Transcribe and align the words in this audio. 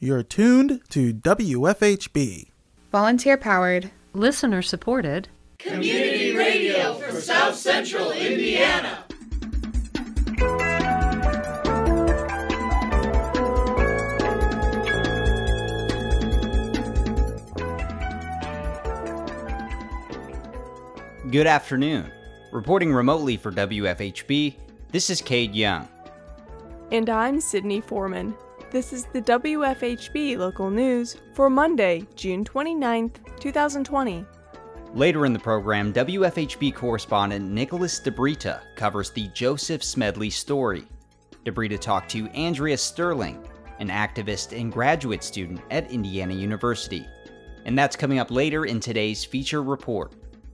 You're 0.00 0.22
tuned 0.22 0.80
to 0.90 1.12
WFHB. 1.12 2.50
Volunteer 2.92 3.36
powered, 3.36 3.90
listener 4.12 4.62
supported, 4.62 5.28
community 5.58 6.36
radio 6.36 6.94
for 6.94 7.20
South 7.20 7.56
Central 7.56 8.12
Indiana. 8.12 9.04
Good 21.28 21.48
afternoon. 21.48 22.12
Reporting 22.52 22.94
remotely 22.94 23.36
for 23.36 23.50
WFHB, 23.50 24.54
this 24.92 25.10
is 25.10 25.20
Cade 25.20 25.56
Young. 25.56 25.88
And 26.92 27.10
I'm 27.10 27.40
Sydney 27.40 27.80
Foreman. 27.80 28.36
This 28.70 28.92
is 28.92 29.06
the 29.14 29.22
WFHB 29.22 30.36
local 30.36 30.68
news 30.68 31.16
for 31.32 31.48
Monday, 31.48 32.06
June 32.16 32.44
29th, 32.44 33.14
2020. 33.40 34.26
Later 34.92 35.24
in 35.24 35.32
the 35.32 35.38
program, 35.38 35.90
WFHB 35.90 36.74
correspondent 36.74 37.50
Nicholas 37.50 37.98
DiBrita 37.98 38.60
covers 38.76 39.10
the 39.10 39.28
Joseph 39.28 39.82
Smedley 39.82 40.28
story. 40.28 40.84
DiBrita 41.46 41.80
talked 41.80 42.10
to 42.10 42.28
Andrea 42.32 42.76
Sterling, 42.76 43.42
an 43.78 43.88
activist 43.88 44.58
and 44.58 44.70
graduate 44.70 45.24
student 45.24 45.62
at 45.70 45.90
Indiana 45.90 46.34
University. 46.34 47.06
And 47.64 47.78
that's 47.78 47.96
coming 47.96 48.18
up 48.18 48.30
later 48.30 48.66
in 48.66 48.80
today's 48.80 49.24
feature 49.24 49.62
report. 49.62 50.12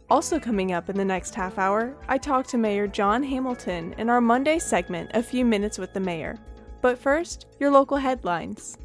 Also, 0.08 0.38
coming 0.38 0.70
up 0.70 0.88
in 0.88 0.96
the 0.96 1.04
next 1.04 1.34
half 1.34 1.58
hour, 1.58 1.96
I 2.06 2.18
talk 2.18 2.46
to 2.48 2.58
Mayor 2.58 2.86
John 2.86 3.24
Hamilton 3.24 3.92
in 3.98 4.08
our 4.08 4.20
Monday 4.20 4.60
segment, 4.60 5.10
A 5.14 5.22
Few 5.22 5.44
Minutes 5.44 5.78
with 5.78 5.92
the 5.92 6.00
Mayor. 6.00 6.38
But 6.84 6.98
first, 6.98 7.46
your 7.58 7.70
local 7.70 7.96
headlines. 7.96 8.76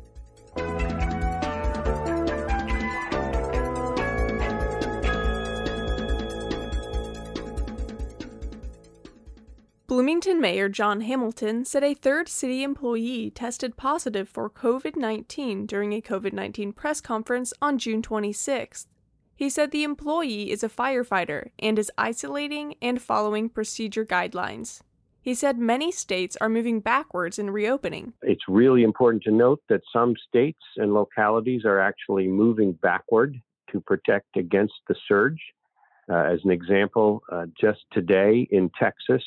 Bloomington 9.85 10.39
Mayor 10.39 10.69
John 10.69 11.01
Hamilton 11.01 11.65
said 11.65 11.83
a 11.83 11.93
third 11.93 12.29
city 12.29 12.63
employee 12.63 13.31
tested 13.31 13.75
positive 13.75 14.29
for 14.29 14.49
COVID 14.49 14.95
19 14.95 15.65
during 15.65 15.91
a 15.91 16.01
COVID 16.01 16.31
19 16.31 16.71
press 16.71 17.01
conference 17.01 17.51
on 17.61 17.77
June 17.77 18.01
26th. 18.01 18.85
He 19.35 19.49
said 19.49 19.71
the 19.71 19.83
employee 19.83 20.51
is 20.51 20.63
a 20.63 20.69
firefighter 20.69 21.49
and 21.59 21.77
is 21.77 21.91
isolating 21.97 22.75
and 22.81 23.01
following 23.01 23.49
procedure 23.49 24.05
guidelines. 24.05 24.79
He 25.21 25.33
said 25.33 25.57
many 25.57 25.91
states 25.91 26.37
are 26.39 26.49
moving 26.49 26.79
backwards 26.79 27.39
in 27.39 27.49
reopening. 27.51 28.13
It's 28.21 28.47
really 28.47 28.83
important 28.83 29.23
to 29.23 29.31
note 29.31 29.61
that 29.69 29.81
some 29.91 30.15
states 30.27 30.61
and 30.77 30.93
localities 30.93 31.65
are 31.65 31.79
actually 31.79 32.27
moving 32.27 32.73
backward 32.73 33.39
to 33.71 33.81
protect 33.81 34.37
against 34.37 34.73
the 34.87 34.95
surge. 35.07 35.39
Uh, 36.11 36.23
as 36.23 36.39
an 36.43 36.51
example, 36.51 37.21
uh, 37.31 37.45
just 37.59 37.81
today 37.91 38.47
in 38.51 38.71
Texas, 38.79 39.23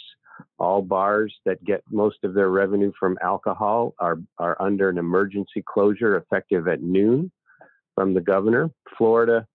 all 0.58 0.82
bars 0.82 1.32
that 1.44 1.62
get 1.64 1.82
most 1.90 2.16
of 2.24 2.34
their 2.34 2.50
revenue 2.50 2.90
from 2.98 3.18
alcohol 3.22 3.94
are, 3.98 4.18
are 4.38 4.60
under 4.60 4.88
an 4.88 4.98
emergency 4.98 5.62
closure 5.64 6.16
effective 6.16 6.66
at 6.66 6.82
noon 6.82 7.30
from 7.94 8.14
the 8.14 8.20
governor. 8.20 8.70
Florida 8.96 9.46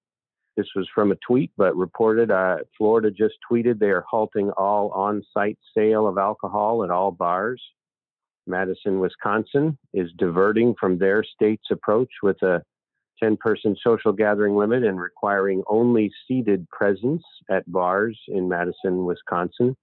this 0.57 0.67
was 0.75 0.89
from 0.93 1.11
a 1.11 1.17
tweet, 1.25 1.51
but 1.55 1.77
reported 1.77 2.31
uh, 2.31 2.57
Florida 2.77 3.11
just 3.11 3.35
tweeted 3.49 3.77
they 3.79 3.91
are 3.91 4.05
halting 4.09 4.49
all 4.57 4.89
on 4.89 5.23
site 5.31 5.59
sale 5.77 6.07
of 6.07 6.17
alcohol 6.17 6.83
at 6.83 6.89
all 6.89 7.11
bars. 7.11 7.61
Madison, 8.47 8.99
Wisconsin 8.99 9.77
is 9.93 10.09
diverting 10.17 10.73
from 10.79 10.97
their 10.97 11.23
state's 11.23 11.69
approach 11.71 12.09
with 12.23 12.41
a 12.41 12.63
10 13.21 13.37
person 13.37 13.75
social 13.83 14.11
gathering 14.11 14.55
limit 14.55 14.83
and 14.83 14.99
requiring 14.99 15.63
only 15.67 16.11
seated 16.27 16.67
presence 16.69 17.23
at 17.49 17.69
bars 17.71 18.17
in 18.27 18.49
Madison, 18.49 19.05
Wisconsin. 19.05 19.75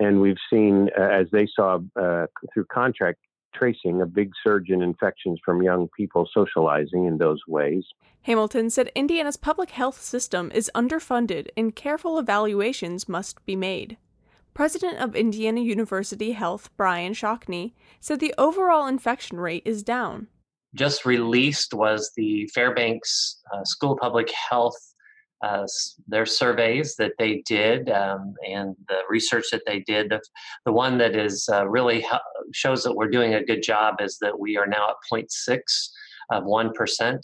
And 0.00 0.20
we've 0.20 0.38
seen, 0.50 0.88
uh, 0.98 1.02
as 1.02 1.26
they 1.32 1.46
saw 1.54 1.80
uh, 2.00 2.26
through 2.54 2.66
contract 2.72 3.18
tracing 3.58 4.00
a 4.00 4.06
big 4.06 4.30
surge 4.42 4.70
in 4.70 4.82
infections 4.82 5.40
from 5.44 5.62
young 5.62 5.88
people 5.96 6.28
socializing 6.32 7.06
in 7.06 7.18
those 7.18 7.40
ways. 7.48 7.84
Hamilton 8.22 8.70
said 8.70 8.92
Indiana's 8.94 9.36
public 9.36 9.70
health 9.70 10.00
system 10.00 10.50
is 10.54 10.70
underfunded 10.74 11.48
and 11.56 11.74
careful 11.74 12.18
evaluations 12.18 13.08
must 13.08 13.44
be 13.44 13.56
made. 13.56 13.96
President 14.54 14.98
of 14.98 15.14
Indiana 15.14 15.60
University 15.60 16.32
Health, 16.32 16.70
Brian 16.76 17.12
Shockney, 17.12 17.74
said 18.00 18.18
the 18.18 18.34
overall 18.36 18.86
infection 18.86 19.38
rate 19.38 19.62
is 19.64 19.82
down. 19.82 20.26
Just 20.74 21.06
released 21.06 21.72
was 21.72 22.10
the 22.16 22.48
Fairbanks 22.54 23.40
uh, 23.54 23.64
School 23.64 23.92
of 23.92 23.98
Public 23.98 24.30
Health 24.30 24.76
uh, 25.42 25.66
their 26.06 26.26
surveys 26.26 26.96
that 26.96 27.12
they 27.18 27.42
did 27.46 27.90
um, 27.90 28.34
and 28.46 28.74
the 28.88 29.00
research 29.08 29.46
that 29.52 29.62
they 29.66 29.80
did. 29.80 30.10
The, 30.10 30.20
the 30.64 30.72
one 30.72 30.98
that 30.98 31.14
is 31.14 31.48
uh, 31.52 31.66
really 31.68 32.04
shows 32.52 32.82
that 32.82 32.94
we're 32.94 33.10
doing 33.10 33.34
a 33.34 33.44
good 33.44 33.62
job 33.62 33.96
is 34.00 34.18
that 34.20 34.38
we 34.38 34.56
are 34.56 34.66
now 34.66 34.90
at 34.90 34.96
0.6 35.12 35.58
of 36.30 36.44
1% 36.44 37.20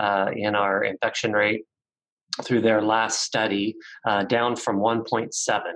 uh, 0.00 0.30
in 0.36 0.54
our 0.54 0.84
infection 0.84 1.32
rate 1.32 1.64
through 2.42 2.60
their 2.60 2.82
last 2.82 3.20
study, 3.20 3.76
uh, 4.06 4.24
down 4.24 4.56
from 4.56 4.78
1.7, 4.78 5.30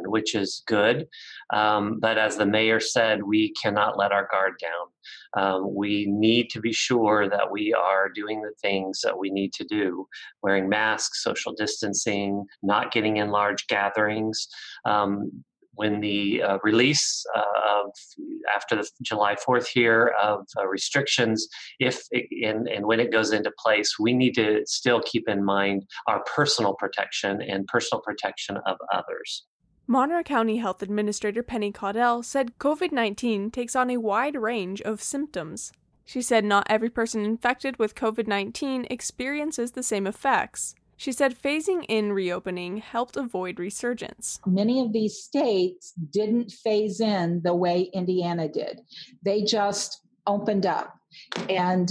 which 0.07 0.35
is 0.35 0.63
good. 0.67 1.07
Um, 1.53 2.01
but 2.01 2.19
as 2.19 2.37
the 2.37 2.47
mayor 2.47 2.81
said, 2.81 3.23
we 3.23 3.53
cannot 3.53 3.97
let 3.97 4.13
our 4.13 4.27
guard 4.31 4.55
down. 4.61 4.89
Um, 5.37 5.75
we 5.75 6.07
need 6.07 6.51
to 6.51 6.61
be 6.61 6.73
sure 6.73 7.29
that 7.29 7.51
we 7.51 7.75
are 7.75 8.09
doing 8.09 8.43
the 8.43 8.55
things 8.61 9.01
that 9.03 9.19
we 9.19 9.31
need 9.31 9.53
to 9.55 9.65
do 9.65 10.07
wearing 10.43 10.69
masks, 10.69 11.23
social 11.23 11.53
distancing, 11.53 12.45
not 12.63 12.93
getting 12.93 13.19
in 13.19 13.31
large 13.31 13.67
gatherings. 13.67 14.49
Um, 14.85 15.45
when 15.79 16.01
the 16.01 16.43
uh, 16.43 16.59
release 16.65 17.25
uh, 17.37 17.41
of 17.71 17.93
after 18.53 18.75
the 18.75 18.89
July 19.03 19.37
4th 19.37 19.69
here 19.69 20.13
of 20.21 20.45
uh, 20.59 20.67
restrictions, 20.67 21.47
if 21.79 22.03
it, 22.11 22.27
and, 22.45 22.69
and 22.69 22.85
when 22.85 22.99
it 22.99 23.13
goes 23.13 23.33
into 23.33 23.53
place, 23.57 23.95
we 23.97 24.13
need 24.13 24.35
to 24.35 24.63
still 24.67 25.01
keep 25.01 25.29
in 25.29 25.45
mind 25.45 25.85
our 26.09 26.25
personal 26.25 26.75
protection 26.75 27.41
and 27.41 27.65
personal 27.69 28.03
protection 28.03 28.57
of 28.67 28.77
others. 28.93 29.45
Monroe 29.91 30.23
County 30.23 30.59
Health 30.59 30.83
Administrator 30.83 31.43
Penny 31.43 31.73
Caudill 31.73 32.23
said 32.23 32.59
COVID 32.59 32.93
19 32.93 33.51
takes 33.51 33.75
on 33.75 33.89
a 33.89 33.97
wide 33.97 34.37
range 34.37 34.83
of 34.83 35.03
symptoms. 35.03 35.73
She 36.05 36.21
said 36.21 36.45
not 36.45 36.67
every 36.69 36.91
person 36.91 37.25
infected 37.25 37.79
with 37.79 37.95
COVID 37.95 38.27
19 38.27 38.87
experiences 38.91 39.71
the 39.71 39.83
same 39.83 40.07
effects. 40.07 40.75
She 40.99 41.11
said 41.11 41.41
phasing 41.41 41.87
in 41.89 42.13
reopening 42.13 42.77
helped 42.77 43.17
avoid 43.17 43.59
resurgence. 43.59 44.41
Many 44.45 44.83
of 44.83 44.93
these 44.93 45.17
states 45.23 45.95
didn't 46.11 46.53
phase 46.53 47.01
in 47.01 47.41
the 47.43 47.55
way 47.55 47.89
Indiana 47.95 48.47
did, 48.47 48.83
they 49.23 49.43
just 49.43 50.03
opened 50.27 50.67
up. 50.67 50.99
And 51.49 51.91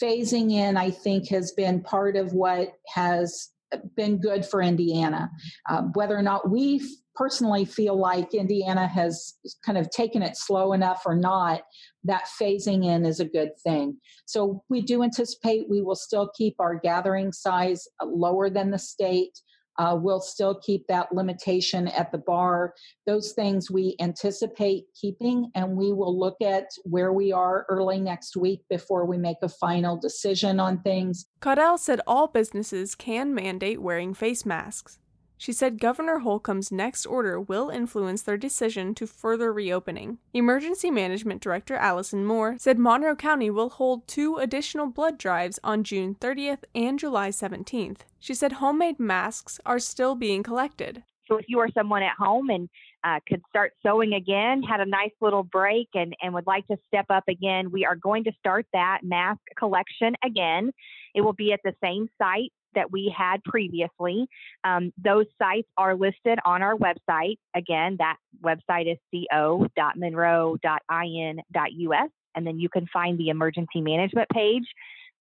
phasing 0.00 0.52
in, 0.52 0.78
I 0.78 0.90
think, 0.90 1.28
has 1.28 1.52
been 1.52 1.82
part 1.82 2.16
of 2.16 2.32
what 2.32 2.72
has 2.94 3.50
been 3.96 4.18
good 4.20 4.44
for 4.44 4.62
Indiana. 4.62 5.30
Uh, 5.68 5.82
whether 5.94 6.16
or 6.16 6.22
not 6.22 6.50
we 6.50 6.80
personally 7.14 7.64
feel 7.64 7.96
like 7.96 8.34
Indiana 8.34 8.86
has 8.86 9.34
kind 9.64 9.78
of 9.78 9.88
taken 9.90 10.22
it 10.22 10.36
slow 10.36 10.72
enough 10.72 11.02
or 11.06 11.14
not, 11.14 11.62
that 12.02 12.24
phasing 12.40 12.84
in 12.84 13.04
is 13.04 13.20
a 13.20 13.24
good 13.24 13.50
thing. 13.62 13.96
So 14.26 14.62
we 14.68 14.82
do 14.82 15.02
anticipate 15.02 15.70
we 15.70 15.80
will 15.80 15.94
still 15.94 16.30
keep 16.36 16.56
our 16.58 16.78
gathering 16.78 17.32
size 17.32 17.86
lower 18.02 18.50
than 18.50 18.70
the 18.70 18.78
state. 18.78 19.38
Uh, 19.78 19.96
we'll 20.00 20.20
still 20.20 20.54
keep 20.54 20.86
that 20.86 21.12
limitation 21.12 21.88
at 21.88 22.12
the 22.12 22.18
bar. 22.18 22.74
Those 23.06 23.32
things 23.32 23.70
we 23.70 23.96
anticipate 24.00 24.84
keeping, 25.00 25.50
and 25.54 25.76
we 25.76 25.92
will 25.92 26.18
look 26.18 26.36
at 26.42 26.66
where 26.84 27.12
we 27.12 27.32
are 27.32 27.66
early 27.68 28.00
next 28.00 28.36
week 28.36 28.62
before 28.70 29.04
we 29.04 29.18
make 29.18 29.38
a 29.42 29.48
final 29.48 29.96
decision 29.96 30.60
on 30.60 30.80
things. 30.82 31.26
Caudill 31.40 31.78
said 31.78 32.00
all 32.06 32.26
businesses 32.28 32.94
can 32.94 33.34
mandate 33.34 33.82
wearing 33.82 34.14
face 34.14 34.46
masks. 34.46 34.98
She 35.44 35.52
said 35.52 35.78
Governor 35.78 36.20
Holcomb's 36.20 36.72
next 36.72 37.04
order 37.04 37.38
will 37.38 37.68
influence 37.68 38.22
their 38.22 38.38
decision 38.38 38.94
to 38.94 39.06
further 39.06 39.52
reopening. 39.52 40.16
Emergency 40.32 40.90
Management 40.90 41.42
Director 41.42 41.74
Allison 41.74 42.24
Moore 42.24 42.56
said 42.58 42.78
Monroe 42.78 43.14
County 43.14 43.50
will 43.50 43.68
hold 43.68 44.08
two 44.08 44.38
additional 44.38 44.86
blood 44.86 45.18
drives 45.18 45.60
on 45.62 45.84
June 45.84 46.14
30th 46.14 46.60
and 46.74 46.98
July 46.98 47.28
17th. 47.28 47.98
She 48.18 48.32
said 48.32 48.52
homemade 48.52 48.98
masks 48.98 49.60
are 49.66 49.78
still 49.78 50.14
being 50.14 50.42
collected. 50.42 51.02
So 51.28 51.36
if 51.36 51.44
you 51.46 51.58
are 51.58 51.68
someone 51.74 52.02
at 52.02 52.16
home 52.18 52.48
and 52.48 52.70
uh, 53.04 53.20
could 53.28 53.42
start 53.50 53.74
sewing 53.82 54.14
again, 54.14 54.62
had 54.62 54.80
a 54.80 54.86
nice 54.86 55.12
little 55.20 55.42
break, 55.42 55.90
and, 55.92 56.16
and 56.22 56.32
would 56.32 56.46
like 56.46 56.66
to 56.68 56.78
step 56.86 57.04
up 57.10 57.24
again, 57.28 57.70
we 57.70 57.84
are 57.84 57.96
going 57.96 58.24
to 58.24 58.32
start 58.38 58.64
that 58.72 59.00
mask 59.02 59.40
collection 59.58 60.14
again. 60.24 60.72
It 61.14 61.20
will 61.20 61.34
be 61.34 61.52
at 61.52 61.60
the 61.62 61.74
same 61.82 62.08
site 62.16 62.50
that 62.74 62.90
we 62.90 63.14
had 63.16 63.42
previously. 63.44 64.26
Um, 64.64 64.92
those 65.02 65.26
sites 65.38 65.68
are 65.76 65.96
listed 65.96 66.38
on 66.44 66.62
our 66.62 66.76
website. 66.76 67.38
Again, 67.54 67.96
that 67.98 68.16
website 68.42 68.90
is 68.90 68.98
co.monroe.in.us. 69.12 72.10
And 72.36 72.46
then 72.46 72.58
you 72.58 72.68
can 72.68 72.86
find 72.92 73.18
the 73.18 73.28
emergency 73.28 73.80
management 73.80 74.28
page 74.30 74.64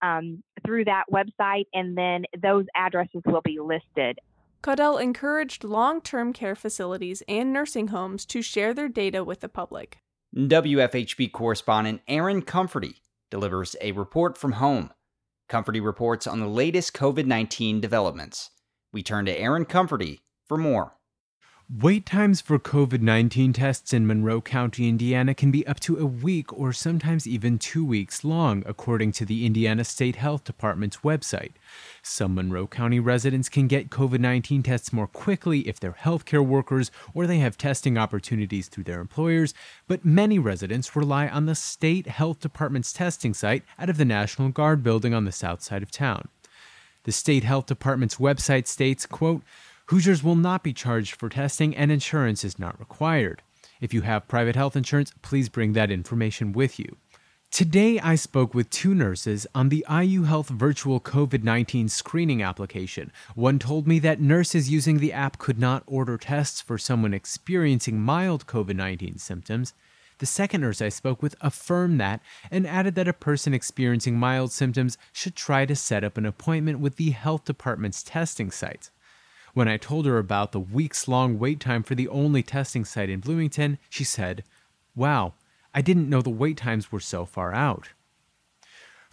um, 0.02 0.44
through 0.66 0.86
that 0.86 1.04
website, 1.12 1.66
and 1.74 1.98
then 1.98 2.26
those 2.42 2.66
addresses 2.76 3.22
will 3.26 3.42
be 3.44 3.60
listed. 3.60 4.20
Caudill 4.62 5.02
encouraged 5.02 5.64
long 5.64 6.02
term 6.02 6.34
care 6.34 6.56
facilities 6.56 7.22
and 7.28 7.52
nursing 7.52 7.90
homes 7.90 8.26
to 8.28 8.42
share 8.42 8.74
their 8.74 8.90
data 8.90 9.24
with 9.24 9.42
the 9.42 9.50
public. 9.50 10.00
WFHB 10.36 11.32
correspondent 11.32 12.02
Aaron 12.08 12.42
Comforty 12.42 12.96
delivers 13.30 13.76
a 13.82 13.92
report 13.92 14.38
from 14.38 14.54
home. 14.54 14.92
Comforty 15.54 15.86
reports 15.86 16.26
on 16.26 16.40
the 16.40 16.48
latest 16.48 16.96
COVID 16.96 17.28
19 17.28 17.80
developments. 17.80 18.50
We 18.92 19.04
turn 19.04 19.26
to 19.26 19.40
Aaron 19.40 19.66
Comforty 19.66 20.22
for 20.48 20.58
more. 20.58 20.98
Wait 21.70 22.06
times 22.06 22.42
for 22.42 22.60
COVID 22.60 23.00
19 23.00 23.54
tests 23.54 23.94
in 23.94 24.06
Monroe 24.06 24.42
County, 24.42 24.90
Indiana 24.90 25.34
can 25.34 25.50
be 25.50 25.66
up 25.66 25.80
to 25.80 25.98
a 25.98 26.06
week 26.06 26.52
or 26.52 26.74
sometimes 26.74 27.26
even 27.26 27.58
two 27.58 27.86
weeks 27.86 28.26
long, 28.26 28.64
according 28.66 29.14
to 29.14 29.26
the 29.26 29.46
Indiana 29.46 29.86
State 29.86 30.18
Health 30.18 30.44
Department's 30.44 30.98
website. 30.98 31.54
Some 32.02 32.36
Monroe 32.36 32.68
County 32.68 33.00
residents 33.00 33.48
can 33.48 33.68
get 33.68 33.90
COVID 33.90 34.20
19 34.20 34.62
tests 34.62 34.92
more 34.92 35.08
quickly 35.08 35.62
if 35.62 35.80
they're 35.80 35.94
healthcare 35.94 36.46
workers 36.46 36.92
or 37.14 37.26
they 37.26 37.40
have 37.40 37.58
testing 37.58 37.98
opportunities 37.98 38.68
through 38.68 38.84
their 38.84 39.00
employers, 39.00 39.54
but 39.88 40.04
many 40.04 40.38
residents 40.38 40.98
rely 40.98 41.30
on 41.30 41.46
the 41.46 41.56
State 41.56 42.08
Health 42.08 42.42
Department's 42.42 42.92
testing 42.92 43.34
site 43.34 43.64
out 43.80 43.90
of 43.90 43.96
the 43.98 44.06
National 44.06 44.50
Guard 44.50 44.84
building 44.84 45.14
on 45.14 45.24
the 45.24 45.32
south 45.32 45.64
side 45.64 45.82
of 45.82 45.92
town. 45.92 46.28
The 47.06 47.14
State 47.14 47.46
Health 47.46 47.68
Department's 47.68 48.16
website 48.16 48.68
states, 48.68 49.06
quote, 49.06 49.44
Hoosiers 49.94 50.24
will 50.24 50.36
not 50.36 50.64
be 50.64 50.74
charged 50.74 51.14
for 51.14 51.30
testing 51.30 51.76
and 51.76 51.92
insurance 51.92 52.44
is 52.44 52.58
not 52.58 52.80
required. 52.80 53.44
If 53.80 53.94
you 53.94 54.02
have 54.02 54.28
private 54.28 54.56
health 54.56 54.76
insurance, 54.76 55.14
please 55.22 55.50
bring 55.50 55.74
that 55.74 55.92
information 55.92 56.52
with 56.52 56.80
you. 56.80 56.98
Today, 57.52 58.00
I 58.00 58.16
spoke 58.16 58.56
with 58.56 58.72
two 58.72 58.96
nurses 58.96 59.46
on 59.54 59.70
the 59.70 59.86
IU 59.88 60.24
Health 60.24 60.50
virtual 60.50 61.00
COVID 61.00 61.44
19 61.44 61.90
screening 61.90 62.42
application. 62.42 63.12
One 63.36 63.60
told 63.60 63.88
me 63.88 64.00
that 64.00 64.20
nurses 64.20 64.72
using 64.72 64.98
the 64.98 65.14
app 65.14 65.38
could 65.38 65.60
not 65.60 65.84
order 65.86 66.18
tests 66.18 66.60
for 66.60 66.80
someone 66.80 67.14
experiencing 67.14 68.02
mild 68.02 68.48
COVID 68.48 68.76
19 68.76 69.20
symptoms. 69.20 69.76
The 70.18 70.26
second 70.26 70.62
nurse 70.62 70.82
I 70.82 70.90
spoke 70.90 71.22
with 71.22 71.36
affirmed 71.40 72.02
that 72.02 72.20
and 72.50 72.66
added 72.66 72.96
that 72.96 73.08
a 73.08 73.14
person 73.14 73.54
experiencing 73.54 74.18
mild 74.18 74.52
symptoms 74.52 74.98
should 75.12 75.36
try 75.36 75.68
to 75.68 75.76
set 75.76 76.04
up 76.04 76.18
an 76.18 76.26
appointment 76.26 76.80
with 76.80 76.96
the 76.96 77.12
health 77.12 77.46
department's 77.46 78.02
testing 78.02 78.50
site. 78.50 78.90
When 79.54 79.68
I 79.68 79.78
told 79.78 80.08
her 80.08 80.18
about 80.18 80.52
the 80.52 80.60
weeks 80.60 81.08
long 81.08 81.38
wait 81.38 81.60
time 81.60 81.84
for 81.84 81.94
the 81.94 82.08
only 82.08 82.42
testing 82.42 82.84
site 82.86 83.10
in 83.10 83.20
Bloomington, 83.20 83.78
she 83.88 84.04
said, 84.04 84.44
Wow, 84.96 85.36
I 85.76 85.82
didn't 85.82 86.10
know 86.10 86.24
the 86.24 86.32
wait 86.32 86.58
times 86.58 86.92
were 86.92 87.00
so 87.00 87.24
far 87.26 87.54
out. 87.54 87.90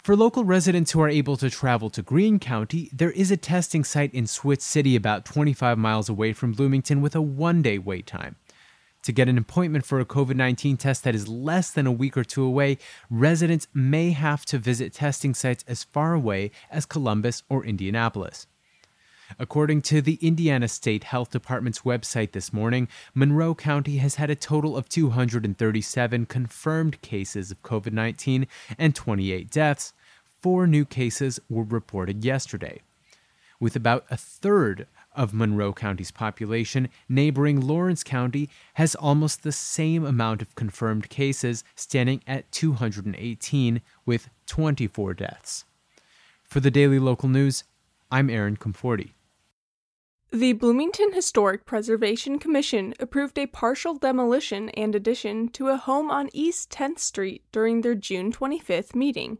For 0.01 0.15
local 0.15 0.43
residents 0.43 0.91
who 0.91 1.01
are 1.01 1.09
able 1.09 1.37
to 1.37 1.51
travel 1.51 1.91
to 1.91 2.01
Greene 2.01 2.39
County, 2.39 2.89
there 2.91 3.11
is 3.11 3.29
a 3.29 3.37
testing 3.37 3.83
site 3.83 4.11
in 4.15 4.23
Switz 4.23 4.63
City 4.63 4.95
about 4.95 5.25
25 5.25 5.77
miles 5.77 6.09
away 6.09 6.33
from 6.33 6.53
Bloomington 6.53 7.01
with 7.01 7.15
a 7.15 7.21
one 7.21 7.61
day 7.61 7.77
wait 7.77 8.07
time. 8.07 8.35
To 9.03 9.11
get 9.11 9.29
an 9.29 9.37
appointment 9.37 9.85
for 9.85 9.99
a 9.99 10.05
COVID 10.05 10.35
19 10.35 10.77
test 10.77 11.03
that 11.03 11.13
is 11.13 11.27
less 11.27 11.69
than 11.69 11.85
a 11.85 11.91
week 11.91 12.17
or 12.17 12.23
two 12.23 12.43
away, 12.43 12.79
residents 13.11 13.67
may 13.75 14.09
have 14.09 14.43
to 14.45 14.57
visit 14.57 14.93
testing 14.93 15.35
sites 15.35 15.63
as 15.67 15.83
far 15.83 16.15
away 16.15 16.49
as 16.71 16.87
Columbus 16.87 17.43
or 17.47 17.63
Indianapolis. 17.63 18.47
According 19.39 19.81
to 19.83 20.01
the 20.01 20.17
Indiana 20.21 20.67
State 20.67 21.05
Health 21.05 21.31
Department's 21.31 21.81
website 21.81 22.31
this 22.31 22.51
morning, 22.51 22.87
Monroe 23.13 23.55
County 23.55 23.97
has 23.97 24.15
had 24.15 24.29
a 24.29 24.35
total 24.35 24.75
of 24.75 24.89
237 24.89 26.25
confirmed 26.25 27.01
cases 27.01 27.51
of 27.51 27.61
COVID 27.63 27.93
19 27.93 28.47
and 28.77 28.95
28 28.95 29.49
deaths. 29.49 29.93
Four 30.41 30.67
new 30.67 30.85
cases 30.85 31.39
were 31.49 31.63
reported 31.63 32.25
yesterday. 32.25 32.81
With 33.59 33.75
about 33.75 34.05
a 34.09 34.17
third 34.17 34.87
of 35.15 35.33
Monroe 35.33 35.73
County's 35.73 36.11
population, 36.11 36.89
neighboring 37.07 37.59
Lawrence 37.59 38.03
County 38.03 38.49
has 38.75 38.95
almost 38.95 39.43
the 39.43 39.51
same 39.51 40.05
amount 40.05 40.41
of 40.41 40.55
confirmed 40.55 41.09
cases, 41.09 41.63
standing 41.75 42.21
at 42.25 42.51
218 42.51 43.81
with 44.05 44.29
24 44.47 45.13
deaths. 45.13 45.65
For 46.43 46.59
the 46.59 46.71
Daily 46.71 46.97
Local 46.97 47.29
News, 47.29 47.63
I'm 48.09 48.29
Aaron 48.29 48.57
Comforty. 48.57 49.11
The 50.33 50.53
Bloomington 50.53 51.11
Historic 51.11 51.65
Preservation 51.65 52.39
Commission 52.39 52.93
approved 53.01 53.37
a 53.37 53.47
partial 53.47 53.95
demolition 53.95 54.69
and 54.69 54.95
addition 54.95 55.49
to 55.49 55.67
a 55.67 55.75
home 55.75 56.09
on 56.09 56.29
East 56.31 56.71
10th 56.71 56.99
Street 56.99 57.43
during 57.51 57.81
their 57.81 57.95
June 57.95 58.31
25th 58.31 58.95
meeting. 58.95 59.39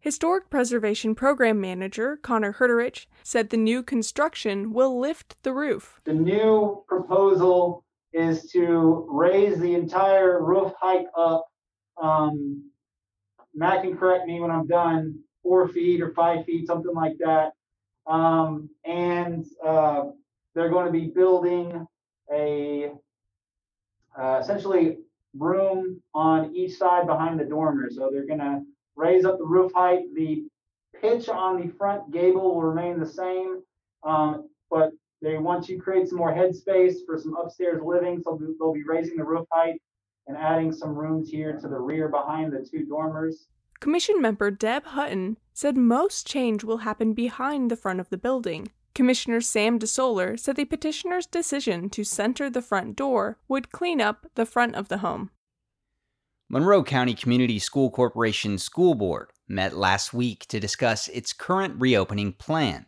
Historic 0.00 0.48
Preservation 0.48 1.14
Program 1.14 1.60
Manager 1.60 2.16
Connor 2.16 2.54
Herterich 2.54 3.04
said 3.22 3.50
the 3.50 3.58
new 3.58 3.82
construction 3.82 4.72
will 4.72 4.98
lift 4.98 5.36
the 5.42 5.52
roof. 5.52 6.00
The 6.04 6.14
new 6.14 6.82
proposal 6.88 7.84
is 8.14 8.50
to 8.52 9.06
raise 9.10 9.58
the 9.58 9.74
entire 9.74 10.42
roof 10.42 10.72
height 10.80 11.04
up. 11.14 11.44
Um, 12.02 12.70
Matt 13.54 13.82
can 13.82 13.94
correct 13.98 14.26
me 14.26 14.40
when 14.40 14.50
I'm 14.50 14.66
done, 14.66 15.18
four 15.42 15.68
feet 15.68 16.00
or 16.00 16.14
five 16.14 16.46
feet, 16.46 16.66
something 16.66 16.94
like 16.94 17.18
that. 17.18 17.52
Um, 18.06 18.68
and 18.84 19.46
uh, 19.64 20.04
they're 20.54 20.70
going 20.70 20.86
to 20.86 20.92
be 20.92 21.06
building 21.06 21.86
a 22.32 22.92
uh, 24.18 24.38
essentially 24.40 24.98
room 25.36 26.00
on 26.14 26.54
each 26.54 26.76
side 26.76 27.06
behind 27.06 27.40
the 27.40 27.44
dormer. 27.44 27.90
So 27.90 28.08
they're 28.12 28.26
going 28.26 28.40
to 28.40 28.62
raise 28.96 29.24
up 29.24 29.38
the 29.38 29.44
roof 29.44 29.72
height. 29.74 30.02
The 30.14 30.44
pitch 31.00 31.28
on 31.28 31.60
the 31.60 31.72
front 31.74 32.12
gable 32.12 32.54
will 32.54 32.62
remain 32.62 33.00
the 33.00 33.06
same, 33.06 33.62
um, 34.04 34.48
but 34.70 34.90
they 35.22 35.38
want 35.38 35.64
to 35.66 35.78
create 35.78 36.08
some 36.08 36.18
more 36.18 36.32
headspace 36.32 36.96
for 37.06 37.18
some 37.18 37.34
upstairs 37.36 37.82
living. 37.84 38.22
So 38.22 38.38
they'll 38.58 38.72
be 38.72 38.84
raising 38.86 39.16
the 39.16 39.24
roof 39.24 39.46
height 39.50 39.80
and 40.26 40.36
adding 40.36 40.72
some 40.72 40.94
rooms 40.94 41.28
here 41.28 41.58
to 41.60 41.68
the 41.68 41.78
rear 41.78 42.08
behind 42.08 42.52
the 42.52 42.66
two 42.68 42.86
dormers. 42.86 43.46
Commission 43.84 44.22
member 44.22 44.50
Deb 44.50 44.86
Hutton 44.86 45.36
said 45.52 45.76
most 45.76 46.26
change 46.26 46.64
will 46.64 46.78
happen 46.78 47.12
behind 47.12 47.70
the 47.70 47.76
front 47.76 48.00
of 48.00 48.08
the 48.08 48.16
building. 48.16 48.70
Commissioner 48.94 49.42
Sam 49.42 49.78
DeSollar 49.78 50.40
said 50.40 50.56
the 50.56 50.64
petitioner's 50.64 51.26
decision 51.26 51.90
to 51.90 52.02
center 52.02 52.48
the 52.48 52.62
front 52.62 52.96
door 52.96 53.36
would 53.46 53.72
clean 53.72 54.00
up 54.00 54.24
the 54.36 54.46
front 54.46 54.74
of 54.74 54.88
the 54.88 54.98
home. 55.04 55.28
Monroe 56.48 56.82
County 56.82 57.12
Community 57.12 57.58
School 57.58 57.90
Corporation 57.90 58.56
School 58.56 58.94
Board 58.94 59.28
met 59.48 59.76
last 59.76 60.14
week 60.14 60.46
to 60.46 60.58
discuss 60.58 61.08
its 61.08 61.34
current 61.34 61.78
reopening 61.78 62.32
plan. 62.32 62.86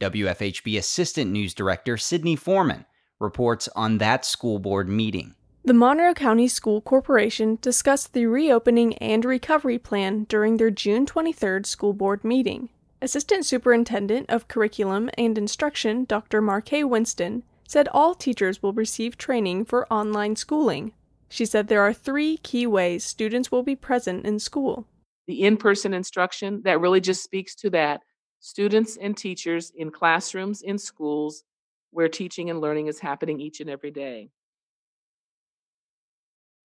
WFHB 0.00 0.78
Assistant 0.78 1.32
News 1.32 1.54
Director 1.54 1.96
Sydney 1.96 2.36
Foreman 2.36 2.84
reports 3.18 3.68
on 3.74 3.98
that 3.98 4.24
school 4.24 4.60
board 4.60 4.88
meeting. 4.88 5.34
The 5.66 5.74
Monroe 5.74 6.14
County 6.14 6.46
School 6.46 6.80
Corporation 6.80 7.58
discussed 7.60 8.12
the 8.12 8.26
reopening 8.26 8.96
and 8.98 9.24
recovery 9.24 9.80
plan 9.80 10.22
during 10.28 10.58
their 10.58 10.70
June 10.70 11.06
23rd 11.06 11.66
school 11.66 11.92
board 11.92 12.22
meeting. 12.22 12.68
Assistant 13.02 13.44
Superintendent 13.44 14.30
of 14.30 14.46
Curriculum 14.46 15.10
and 15.18 15.36
Instruction 15.36 16.04
Dr. 16.04 16.40
Markay 16.40 16.88
Winston 16.88 17.42
said 17.66 17.88
all 17.88 18.14
teachers 18.14 18.62
will 18.62 18.74
receive 18.74 19.18
training 19.18 19.64
for 19.64 19.92
online 19.92 20.36
schooling. 20.36 20.92
She 21.28 21.44
said 21.44 21.66
there 21.66 21.82
are 21.82 21.92
three 21.92 22.36
key 22.36 22.68
ways 22.68 23.02
students 23.02 23.50
will 23.50 23.64
be 23.64 23.74
present 23.74 24.24
in 24.24 24.38
school. 24.38 24.86
The 25.26 25.42
in 25.42 25.56
person 25.56 25.92
instruction, 25.92 26.62
that 26.62 26.78
really 26.78 27.00
just 27.00 27.24
speaks 27.24 27.56
to 27.56 27.70
that. 27.70 28.02
Students 28.38 28.96
and 28.98 29.16
teachers 29.16 29.72
in 29.74 29.90
classrooms, 29.90 30.62
in 30.62 30.78
schools, 30.78 31.42
where 31.90 32.08
teaching 32.08 32.50
and 32.50 32.60
learning 32.60 32.86
is 32.86 33.00
happening 33.00 33.40
each 33.40 33.58
and 33.58 33.68
every 33.68 33.90
day. 33.90 34.30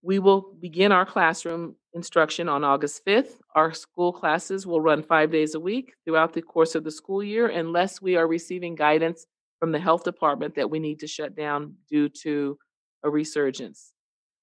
We 0.03 0.19
will 0.19 0.53
begin 0.59 0.91
our 0.91 1.05
classroom 1.05 1.75
instruction 1.93 2.49
on 2.49 2.63
August 2.63 3.05
5th. 3.05 3.35
Our 3.55 3.71
school 3.73 4.11
classes 4.11 4.65
will 4.65 4.81
run 4.81 5.03
five 5.03 5.31
days 5.31 5.53
a 5.53 5.59
week 5.59 5.93
throughout 6.05 6.33
the 6.33 6.41
course 6.41 6.73
of 6.73 6.83
the 6.83 6.91
school 6.91 7.23
year 7.23 7.47
unless 7.47 8.01
we 8.01 8.15
are 8.15 8.27
receiving 8.27 8.73
guidance 8.73 9.27
from 9.59 9.71
the 9.71 9.79
health 9.79 10.03
department 10.03 10.55
that 10.55 10.69
we 10.69 10.79
need 10.79 10.99
to 11.01 11.07
shut 11.07 11.35
down 11.35 11.75
due 11.87 12.09
to 12.09 12.57
a 13.03 13.09
resurgence. 13.09 13.93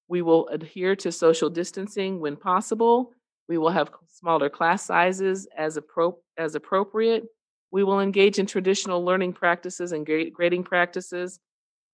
We 0.07 0.21
will 0.21 0.47
adhere 0.47 0.95
to 0.97 1.11
social 1.11 1.49
distancing 1.49 2.21
when 2.21 2.37
possible. 2.37 3.11
We 3.49 3.57
will 3.57 3.69
have 3.69 3.91
smaller 4.07 4.49
class 4.49 4.85
sizes 4.85 5.45
as, 5.57 5.77
appro- 5.77 6.17
as 6.37 6.55
appropriate. 6.55 7.25
We 7.71 7.83
will 7.83 7.99
engage 7.99 8.39
in 8.39 8.45
traditional 8.45 9.03
learning 9.03 9.33
practices 9.33 9.91
and 9.91 10.05
grading 10.05 10.63
practices 10.63 11.39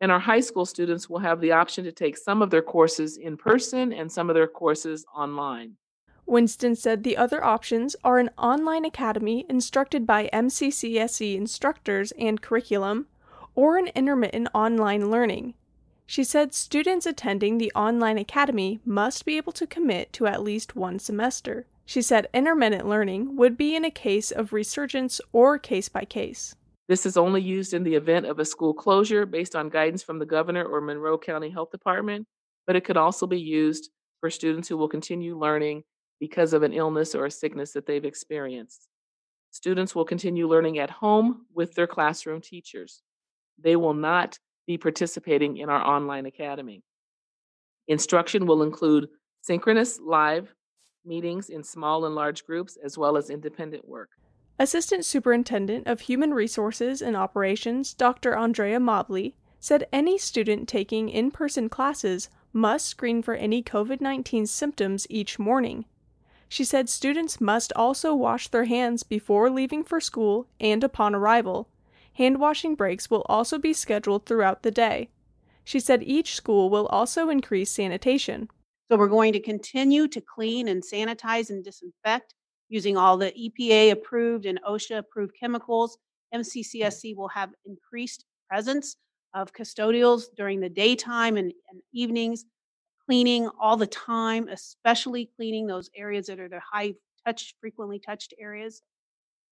and 0.02 0.12
our 0.12 0.20
high 0.20 0.40
school 0.40 0.66
students 0.66 1.10
will 1.10 1.20
have 1.20 1.42
the 1.42 1.52
option 1.52 1.84
to 1.86 1.92
take 1.92 2.18
some 2.18 2.42
of 2.42 2.50
their 2.50 2.62
courses 2.62 3.18
in 3.18 3.38
person 3.38 3.94
and 3.94 4.12
some 4.12 4.30
of 4.30 4.36
their 4.36 4.48
courses 4.48 5.06
online. 5.16 5.78
Winston 6.26 6.76
said 6.76 7.04
the 7.04 7.18
other 7.18 7.44
options 7.44 7.96
are 8.04 8.18
an 8.18 8.32
online 8.38 8.84
academy 8.84 9.46
instructed 9.48 10.08
by 10.08 10.30
MCCSC 10.34 11.36
instructors 11.36 12.12
and 12.14 12.42
curriculum, 12.42 13.06
or 13.54 13.78
an 13.78 13.88
intermittent 13.96 14.48
online 14.54 15.12
learning. 15.12 15.54
She 16.08 16.24
said 16.24 16.54
students 16.54 17.06
attending 17.06 17.58
the 17.58 17.72
online 17.74 18.18
academy 18.18 18.80
must 18.86 19.26
be 19.26 19.38
able 19.38 19.54
to 19.54 19.68
commit 19.68 20.14
to 20.14 20.28
at 20.28 20.44
least 20.44 20.76
one 20.76 21.00
semester. 21.00 21.66
She 21.86 22.02
said 22.02 22.28
intermittent 22.34 22.88
learning 22.88 23.36
would 23.36 23.58
be 23.58 23.76
in 23.76 23.86
a 23.86 23.92
case 23.92 24.32
of 24.32 24.54
resurgence 24.54 25.22
or 25.32 25.58
case 25.58 25.90
by 25.90 26.06
case. 26.06 26.56
This 26.88 27.06
is 27.06 27.18
only 27.18 27.42
used 27.42 27.74
in 27.74 27.84
the 27.84 27.96
event 27.96 28.26
of 28.26 28.40
a 28.40 28.46
school 28.46 28.74
closure 28.74 29.26
based 29.26 29.56
on 29.56 29.70
guidance 29.70 30.04
from 30.04 30.20
the 30.20 30.26
governor 30.26 30.64
or 30.64 30.82
Monroe 30.82 31.18
County 31.18 31.50
Health 31.50 31.72
Department, 31.72 32.28
but 32.68 32.76
it 32.76 32.84
could 32.84 32.98
also 32.98 33.26
be 33.26 33.40
used 33.40 33.90
for 34.20 34.30
students 34.30 34.68
who 34.68 34.78
will 34.78 34.88
continue 34.88 35.38
learning 35.38 35.84
because 36.20 36.54
of 36.54 36.64
an 36.64 36.74
illness 36.74 37.16
or 37.16 37.26
a 37.26 37.32
sickness 37.32 37.74
that 37.74 37.86
they've 37.86 38.06
experienced. 38.06 38.88
Students 39.52 39.96
will 39.96 40.06
continue 40.06 40.48
learning 40.48 40.80
at 40.80 40.90
home 40.90 41.46
with 41.54 41.74
their 41.74 41.88
classroom 41.88 42.42
teachers. 42.42 43.02
They 43.62 43.76
will 43.76 43.94
not 43.94 44.38
be 44.68 44.78
participating 44.78 45.58
in 45.58 45.70
our 45.70 45.84
online 45.86 46.26
academy. 46.26 46.84
Instruction 47.88 48.46
will 48.46 48.64
include 48.64 49.08
synchronous 49.42 50.00
live 50.00 50.54
meetings 51.06 51.50
in 51.50 51.64
small 51.64 52.06
and 52.06 52.16
large 52.16 52.46
groups, 52.46 52.78
as 52.84 52.98
well 52.98 53.16
as 53.16 53.30
independent 53.30 53.88
work. 53.88 54.10
Assistant 54.58 55.04
Superintendent 55.04 55.86
of 55.86 56.02
Human 56.02 56.34
Resources 56.34 57.02
and 57.02 57.18
Operations, 57.18 57.94
Dr. 57.94 58.38
Andrea 58.38 58.80
Mobley, 58.80 59.36
said 59.60 59.86
any 59.92 60.18
student 60.18 60.70
taking 60.70 61.10
in 61.10 61.30
person 61.30 61.68
classes 61.68 62.30
must 62.54 62.86
screen 62.86 63.22
for 63.22 63.34
any 63.34 63.62
COVID 63.62 64.00
19 64.00 64.46
symptoms 64.46 65.06
each 65.10 65.38
morning. 65.38 65.84
She 66.48 66.64
said 66.64 66.88
students 66.88 67.42
must 67.42 67.74
also 67.76 68.16
wash 68.16 68.48
their 68.48 68.64
hands 68.64 69.04
before 69.04 69.50
leaving 69.50 69.84
for 69.84 70.00
school 70.00 70.48
and 70.58 70.86
upon 70.86 71.14
arrival. 71.14 71.68
Hand 72.14 72.40
washing 72.40 72.76
breaks 72.76 73.10
will 73.10 73.26
also 73.28 73.58
be 73.58 73.74
scheduled 73.74 74.26
throughout 74.26 74.64
the 74.64 74.72
day. 74.72 75.10
She 75.66 75.82
said 75.82 76.02
each 76.02 76.34
school 76.34 76.70
will 76.70 76.88
also 76.88 77.28
increase 77.28 77.72
sanitation. 77.72 78.48
So 78.90 78.98
we're 78.98 79.10
going 79.10 79.34
to 79.34 79.42
continue 79.42 80.08
to 80.08 80.22
clean 80.22 80.70
and 80.70 80.82
sanitize 80.82 81.50
and 81.50 81.62
disinfect 81.62 82.34
using 82.70 82.98
all 82.98 83.18
the 83.18 83.32
EPA 83.32 83.92
approved 83.92 84.46
and 84.46 84.60
OSHA 84.68 85.00
approved 85.00 85.34
chemicals. 85.40 85.98
Hmm. 86.34 86.42
MCCSC 86.42 87.16
will 87.16 87.30
have 87.30 87.52
increased 87.66 88.26
presence 88.50 88.98
of 89.34 89.54
custodials 89.54 90.26
during 90.36 90.60
the 90.60 90.70
daytime 90.70 91.38
and, 91.38 91.52
and 91.70 91.82
evenings, 91.94 92.46
cleaning 93.06 93.50
all 93.60 93.78
the 93.78 93.88
time, 93.88 94.48
especially 94.48 95.30
cleaning 95.36 95.68
those 95.68 95.90
areas 95.96 96.28
that 96.28 96.40
are 96.40 96.50
the 96.50 96.62
high 96.62 96.94
touch, 97.26 97.56
frequently 97.60 98.00
touched 98.00 98.34
areas. 98.40 98.82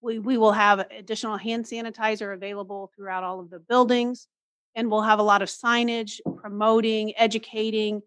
We, 0.01 0.19
we 0.19 0.37
will 0.37 0.51
have 0.51 0.79
additional 0.79 1.37
hand 1.37 1.65
sanitizer 1.65 2.33
available 2.33 2.91
throughout 2.95 3.23
all 3.23 3.39
of 3.39 3.49
the 3.49 3.59
buildings, 3.59 4.27
and 4.75 4.89
we'll 4.89 5.01
have 5.01 5.19
a 5.19 5.23
lot 5.23 5.41
of 5.41 5.49
signage 5.49 6.19
promoting, 6.37 7.13
educating 7.17 8.01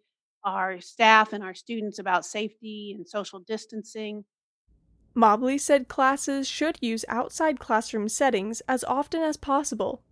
our 0.45 0.81
staff 0.81 1.33
and 1.33 1.43
our 1.43 1.55
students 1.55 1.99
about 1.99 2.25
safety 2.25 2.95
and 2.97 3.07
social 3.07 3.41
distancing. 3.41 4.25
Mobley 5.19 5.57
said 5.57 5.89
classes 5.89 6.47
should 6.47 6.77
use 6.83 7.03
outside 7.09 7.59
classroom 7.59 8.07
settings 8.07 8.61
as 8.69 8.85
often 8.85 9.23
as 9.23 9.39
possible. 9.39 10.03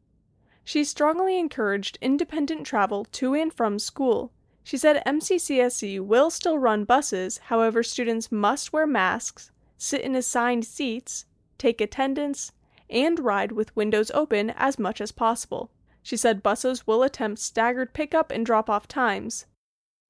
She 0.64 0.82
strongly 0.82 1.38
encouraged 1.38 1.98
independent 2.00 2.66
travel 2.66 3.04
to 3.12 3.34
and 3.34 3.52
from 3.52 3.78
school. 3.78 4.32
She 4.62 4.78
said 4.78 5.02
MCCSC 5.04 6.00
will 6.00 6.30
still 6.30 6.56
run 6.56 6.84
buses, 6.84 7.36
however, 7.36 7.82
students 7.82 8.32
must 8.32 8.72
wear 8.72 8.86
masks, 8.86 9.50
sit 9.76 10.00
in 10.00 10.16
assigned 10.16 10.64
seats, 10.64 11.26
take 11.58 11.82
attendance, 11.82 12.52
and 12.88 13.18
ride 13.20 13.52
with 13.52 13.76
windows 13.76 14.10
open 14.12 14.54
as 14.56 14.78
much 14.78 15.02
as 15.02 15.12
possible. 15.12 15.70
She 16.02 16.16
said 16.16 16.42
buses 16.42 16.86
will 16.86 17.02
attempt 17.02 17.40
staggered 17.40 17.92
pickup 17.92 18.30
and 18.30 18.46
drop 18.46 18.70
off 18.70 18.88
times. 18.88 19.44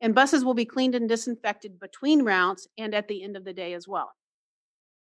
And 0.00 0.14
buses 0.14 0.44
will 0.44 0.54
be 0.54 0.64
cleaned 0.64 0.94
and 0.94 1.08
disinfected 1.08 1.80
between 1.80 2.22
routes 2.22 2.68
and 2.78 2.94
at 2.94 3.08
the 3.08 3.24
end 3.24 3.36
of 3.36 3.44
the 3.44 3.52
day 3.52 3.74
as 3.74 3.88
well 3.88 4.12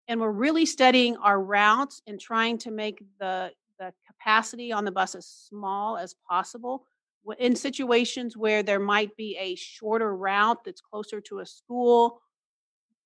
and 0.08 0.20
we're 0.20 0.30
really 0.30 0.66
studying 0.66 1.16
our 1.18 1.40
routes 1.40 2.02
and 2.06 2.20
trying 2.20 2.58
to 2.58 2.70
make 2.70 3.02
the 3.20 3.52
the 3.78 3.92
capacity 4.06 4.72
on 4.72 4.84
the 4.84 4.90
bus 4.90 5.14
as 5.14 5.26
small 5.26 5.96
as 5.96 6.16
possible 6.28 6.84
in 7.38 7.54
situations 7.54 8.36
where 8.36 8.62
there 8.62 8.80
might 8.80 9.14
be 9.16 9.36
a 9.38 9.54
shorter 9.54 10.16
route 10.16 10.64
that's 10.64 10.80
closer 10.80 11.20
to 11.20 11.38
a 11.38 11.46
school 11.46 12.20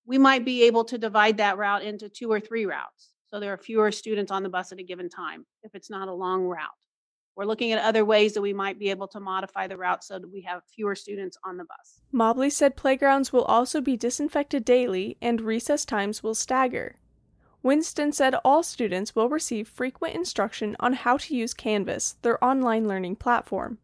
we 0.07 0.19
might 0.19 0.45
be 0.45 0.65
able 0.65 0.85
to 0.85 0.99
divide 0.99 1.37
that 1.37 1.59
route 1.59 1.83
into 1.83 2.09
two 2.09 2.31
or 2.31 2.41
three 2.41 2.67
routes. 2.67 3.13
So 3.31 3.41
there 3.41 3.53
are 3.53 3.59
fewer 3.59 3.93
students 3.93 4.33
on 4.33 4.43
the 4.43 4.49
bus 4.49 4.73
at 4.73 4.79
a 4.79 4.83
given 4.83 5.09
time 5.09 5.47
if 5.63 5.75
it's 5.75 5.91
not 5.91 6.09
a 6.09 6.13
long 6.13 6.43
route 6.43 6.82
we're 7.35 7.45
looking 7.45 7.73
at 7.73 7.83
other 7.83 8.05
ways 8.05 8.35
that 8.35 8.43
we 8.43 8.53
might 8.53 8.79
be 8.79 8.91
able 8.91 9.09
to 9.09 9.21
modify 9.21 9.67
the 9.67 9.77
route 9.77 10.05
so 10.05 10.19
that 10.19 10.31
we 10.31 10.43
have 10.43 10.63
fewer 10.65 10.95
students 10.95 11.39
on 11.45 11.57
the 11.57 11.65
bus. 11.65 12.01
Mobley 12.13 12.51
said 12.51 12.77
playgrounds 12.77 13.33
will 13.33 13.45
also 13.45 13.81
be 13.81 13.97
disinfected 13.97 14.65
daily 14.65 15.17
and 15.23 15.41
recess 15.41 15.85
times 15.85 16.23
will 16.23 16.35
stagger. 16.35 16.97
Winston 17.63 18.13
said 18.13 18.35
all 18.45 18.63
students 18.63 19.15
will 19.15 19.29
receive 19.29 19.69
frequent 19.69 20.15
instruction 20.15 20.77
on 20.81 20.93
how 20.93 21.17
to 21.17 21.35
use 21.35 21.55
Canvas, 21.55 22.17
their 22.23 22.43
online 22.45 22.89
learning 22.89 23.17
platform. 23.17 23.79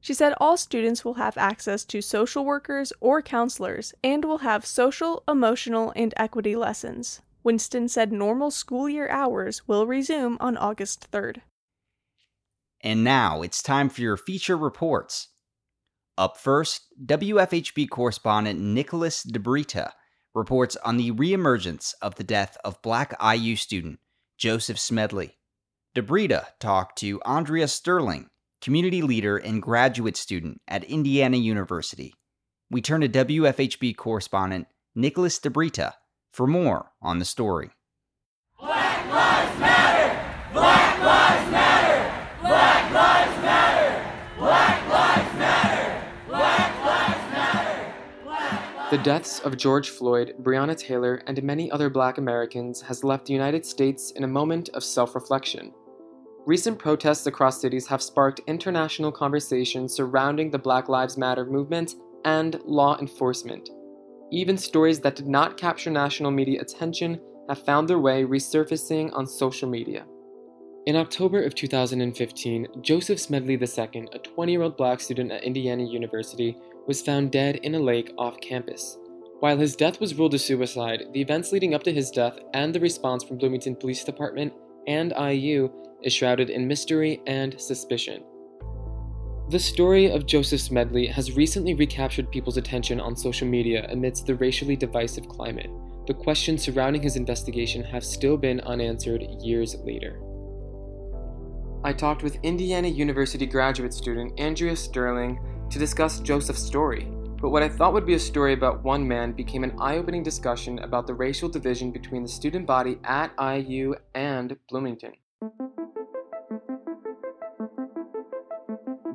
She 0.00 0.14
said 0.14 0.32
all 0.38 0.56
students 0.56 1.04
will 1.04 1.14
have 1.14 1.36
access 1.36 1.84
to 1.86 2.00
social 2.00 2.44
workers 2.44 2.92
or 3.00 3.20
counselors 3.20 3.92
and 4.02 4.24
will 4.24 4.38
have 4.38 4.64
social, 4.64 5.22
emotional, 5.28 5.92
and 5.94 6.14
equity 6.16 6.56
lessons. 6.56 7.20
Winston 7.42 7.88
said 7.88 8.12
normal 8.12 8.50
school 8.50 8.88
year 8.88 9.08
hours 9.08 9.66
will 9.68 9.86
resume 9.86 10.38
on 10.40 10.56
August 10.56 11.10
3rd. 11.10 11.42
And 12.82 13.04
now 13.04 13.42
it's 13.42 13.62
time 13.62 13.88
for 13.88 14.00
your 14.00 14.16
feature 14.16 14.56
reports. 14.56 15.28
Up 16.16 16.36
first, 16.36 16.82
WFHB 17.04 17.88
correspondent 17.90 18.60
Nicholas 18.60 19.24
DiBrita 19.24 19.92
reports 20.34 20.76
on 20.84 20.96
the 20.96 21.12
reemergence 21.12 21.94
of 22.00 22.14
the 22.14 22.24
death 22.24 22.56
of 22.64 22.80
black 22.82 23.14
IU 23.22 23.56
student 23.56 23.98
Joseph 24.38 24.78
Smedley. 24.78 25.38
DiBrita 25.96 26.46
talked 26.58 26.98
to 26.98 27.20
Andrea 27.22 27.68
Sterling, 27.68 28.30
community 28.60 29.02
leader 29.02 29.36
and 29.36 29.60
graduate 29.60 30.16
student 30.16 30.60
at 30.68 30.84
Indiana 30.84 31.36
University. 31.36 32.14
We 32.70 32.80
turn 32.80 33.00
to 33.00 33.08
WFHB 33.08 33.96
correspondent 33.96 34.68
Nicholas 34.94 35.38
DiBrita 35.40 35.94
for 36.32 36.46
more 36.46 36.92
on 37.02 37.18
the 37.18 37.24
story. 37.24 37.70
Black 38.58 39.06
Lives 39.10 39.58
Matter! 39.58 40.52
Black 40.52 40.98
Lives 41.00 41.50
Matter! 41.50 42.38
Black 42.40 42.92
Lives 42.92 43.42
Matter! 43.42 44.10
Black 44.38 44.88
Lives 44.88 45.38
Matter! 45.38 46.02
Black 46.28 46.84
Lives 46.84 47.32
Matter! 47.32 47.94
Black 48.22 48.76
Lives 48.76 48.76
The 48.90 48.98
deaths 48.98 49.38
of 49.38 49.56
George 49.56 49.90
Floyd, 49.90 50.34
Breonna 50.42 50.76
Taylor, 50.76 51.22
and 51.28 51.40
many 51.44 51.70
other 51.70 51.88
black 51.88 52.18
Americans 52.18 52.80
has 52.80 53.04
left 53.04 53.24
the 53.24 53.32
United 53.32 53.64
States 53.64 54.10
in 54.16 54.24
a 54.24 54.26
moment 54.26 54.68
of 54.70 54.82
self 54.82 55.14
reflection. 55.14 55.72
Recent 56.44 56.76
protests 56.76 57.24
across 57.28 57.60
cities 57.60 57.86
have 57.86 58.02
sparked 58.02 58.40
international 58.48 59.12
conversations 59.12 59.94
surrounding 59.94 60.50
the 60.50 60.58
Black 60.58 60.88
Lives 60.88 61.16
Matter 61.16 61.44
movement 61.44 61.94
and 62.24 62.60
law 62.64 62.98
enforcement. 62.98 63.70
Even 64.32 64.58
stories 64.58 64.98
that 64.98 65.14
did 65.14 65.28
not 65.28 65.56
capture 65.56 65.90
national 65.90 66.32
media 66.32 66.60
attention 66.60 67.20
have 67.48 67.64
found 67.64 67.86
their 67.86 68.00
way 68.00 68.24
resurfacing 68.24 69.16
on 69.16 69.24
social 69.24 69.70
media. 69.70 70.04
In 70.86 70.96
October 70.96 71.44
of 71.44 71.54
2015, 71.54 72.66
Joseph 72.80 73.20
Smedley 73.20 73.54
II, 73.54 74.08
a 74.12 74.18
20 74.18 74.50
year 74.50 74.62
old 74.62 74.76
black 74.76 74.98
student 74.98 75.30
at 75.30 75.44
Indiana 75.44 75.84
University, 75.84 76.56
was 76.86 77.02
found 77.02 77.32
dead 77.32 77.56
in 77.56 77.74
a 77.74 77.78
lake 77.80 78.12
off 78.18 78.40
campus. 78.40 78.98
While 79.40 79.56
his 79.56 79.74
death 79.74 80.00
was 80.00 80.14
ruled 80.14 80.34
a 80.34 80.38
suicide, 80.38 81.04
the 81.12 81.20
events 81.20 81.50
leading 81.50 81.74
up 81.74 81.82
to 81.84 81.92
his 81.92 82.10
death 82.10 82.38
and 82.52 82.74
the 82.74 82.80
response 82.80 83.24
from 83.24 83.38
Bloomington 83.38 83.74
Police 83.74 84.04
Department 84.04 84.52
and 84.86 85.12
IU 85.18 85.70
is 86.02 86.12
shrouded 86.12 86.50
in 86.50 86.68
mystery 86.68 87.22
and 87.26 87.58
suspicion. 87.60 88.22
The 89.50 89.58
story 89.58 90.10
of 90.10 90.26
Joseph 90.26 90.60
Smedley 90.60 91.06
has 91.06 91.36
recently 91.36 91.74
recaptured 91.74 92.30
people's 92.30 92.56
attention 92.56 93.00
on 93.00 93.16
social 93.16 93.48
media 93.48 93.86
amidst 93.90 94.26
the 94.26 94.36
racially 94.36 94.76
divisive 94.76 95.26
climate. 95.26 95.70
The 96.06 96.14
questions 96.14 96.62
surrounding 96.62 97.02
his 97.02 97.16
investigation 97.16 97.82
have 97.82 98.04
still 98.04 98.36
been 98.36 98.60
unanswered 98.60 99.24
years 99.40 99.74
later. 99.84 100.20
I 101.82 101.92
talked 101.92 102.22
with 102.22 102.36
Indiana 102.42 102.88
University 102.88 103.46
graduate 103.46 103.94
student 103.94 104.38
Andrea 104.38 104.76
Sterling 104.76 105.40
to 105.70 105.78
discuss 105.78 106.18
Joseph's 106.18 106.62
story, 106.62 107.06
but 107.40 107.50
what 107.50 107.62
I 107.62 107.68
thought 107.68 107.92
would 107.92 108.04
be 108.04 108.14
a 108.14 108.18
story 108.18 108.54
about 108.54 108.82
one 108.82 109.06
man 109.06 109.32
became 109.32 109.62
an 109.62 109.76
eye 109.78 109.98
opening 109.98 110.24
discussion 110.24 110.80
about 110.80 111.06
the 111.06 111.14
racial 111.14 111.48
division 111.48 111.92
between 111.92 112.22
the 112.22 112.28
student 112.28 112.66
body 112.66 112.98
at 113.04 113.32
IU 113.40 113.94
and 114.14 114.56
Bloomington. 114.68 115.12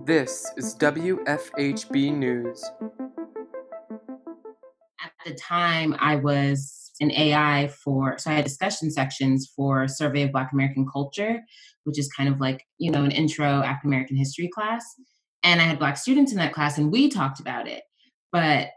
This 0.05 0.49
is 0.55 0.75
WFHB 0.75 2.15
News. 2.15 2.63
At 5.03 5.11
the 5.25 5.33
time, 5.35 5.95
I 5.99 6.15
was 6.15 6.91
an 7.01 7.11
AI 7.11 7.67
for, 7.83 8.17
so 8.17 8.31
I 8.31 8.35
had 8.35 8.45
discussion 8.45 8.89
sections 8.91 9.51
for 9.55 9.89
Survey 9.89 10.23
of 10.23 10.31
Black 10.31 10.53
American 10.53 10.87
Culture, 10.91 11.41
which 11.83 11.99
is 11.99 12.07
kind 12.15 12.29
of 12.29 12.39
like, 12.39 12.63
you 12.77 12.91
know, 12.91 13.03
an 13.03 13.11
intro 13.11 13.45
African 13.45 13.89
American 13.89 14.15
history 14.15 14.49
class. 14.53 14.85
And 15.45 15.61
I 15.61 15.63
had 15.63 15.79
Black 15.79 15.95
students 15.95 16.33
in 16.33 16.39
that 16.39 16.53
class, 16.53 16.77
and 16.77 16.91
we 16.91 17.07
talked 17.07 17.39
about 17.39 17.67
it. 17.67 17.83
But 18.33 18.69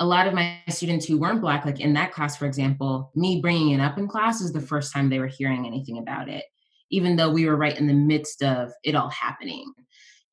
a 0.00 0.06
lot 0.06 0.26
of 0.26 0.34
my 0.34 0.58
students 0.68 1.06
who 1.06 1.18
weren't 1.18 1.40
black 1.40 1.64
like 1.64 1.80
in 1.80 1.94
that 1.94 2.12
class 2.12 2.36
for 2.36 2.46
example 2.46 3.12
me 3.14 3.40
bringing 3.40 3.70
it 3.70 3.80
up 3.80 3.96
in 3.96 4.08
class 4.08 4.42
was 4.42 4.52
the 4.52 4.60
first 4.60 4.92
time 4.92 5.08
they 5.08 5.18
were 5.20 5.26
hearing 5.26 5.66
anything 5.66 5.98
about 5.98 6.28
it 6.28 6.44
even 6.90 7.16
though 7.16 7.30
we 7.30 7.46
were 7.46 7.56
right 7.56 7.78
in 7.78 7.86
the 7.86 7.94
midst 7.94 8.42
of 8.42 8.72
it 8.82 8.94
all 8.94 9.10
happening 9.10 9.72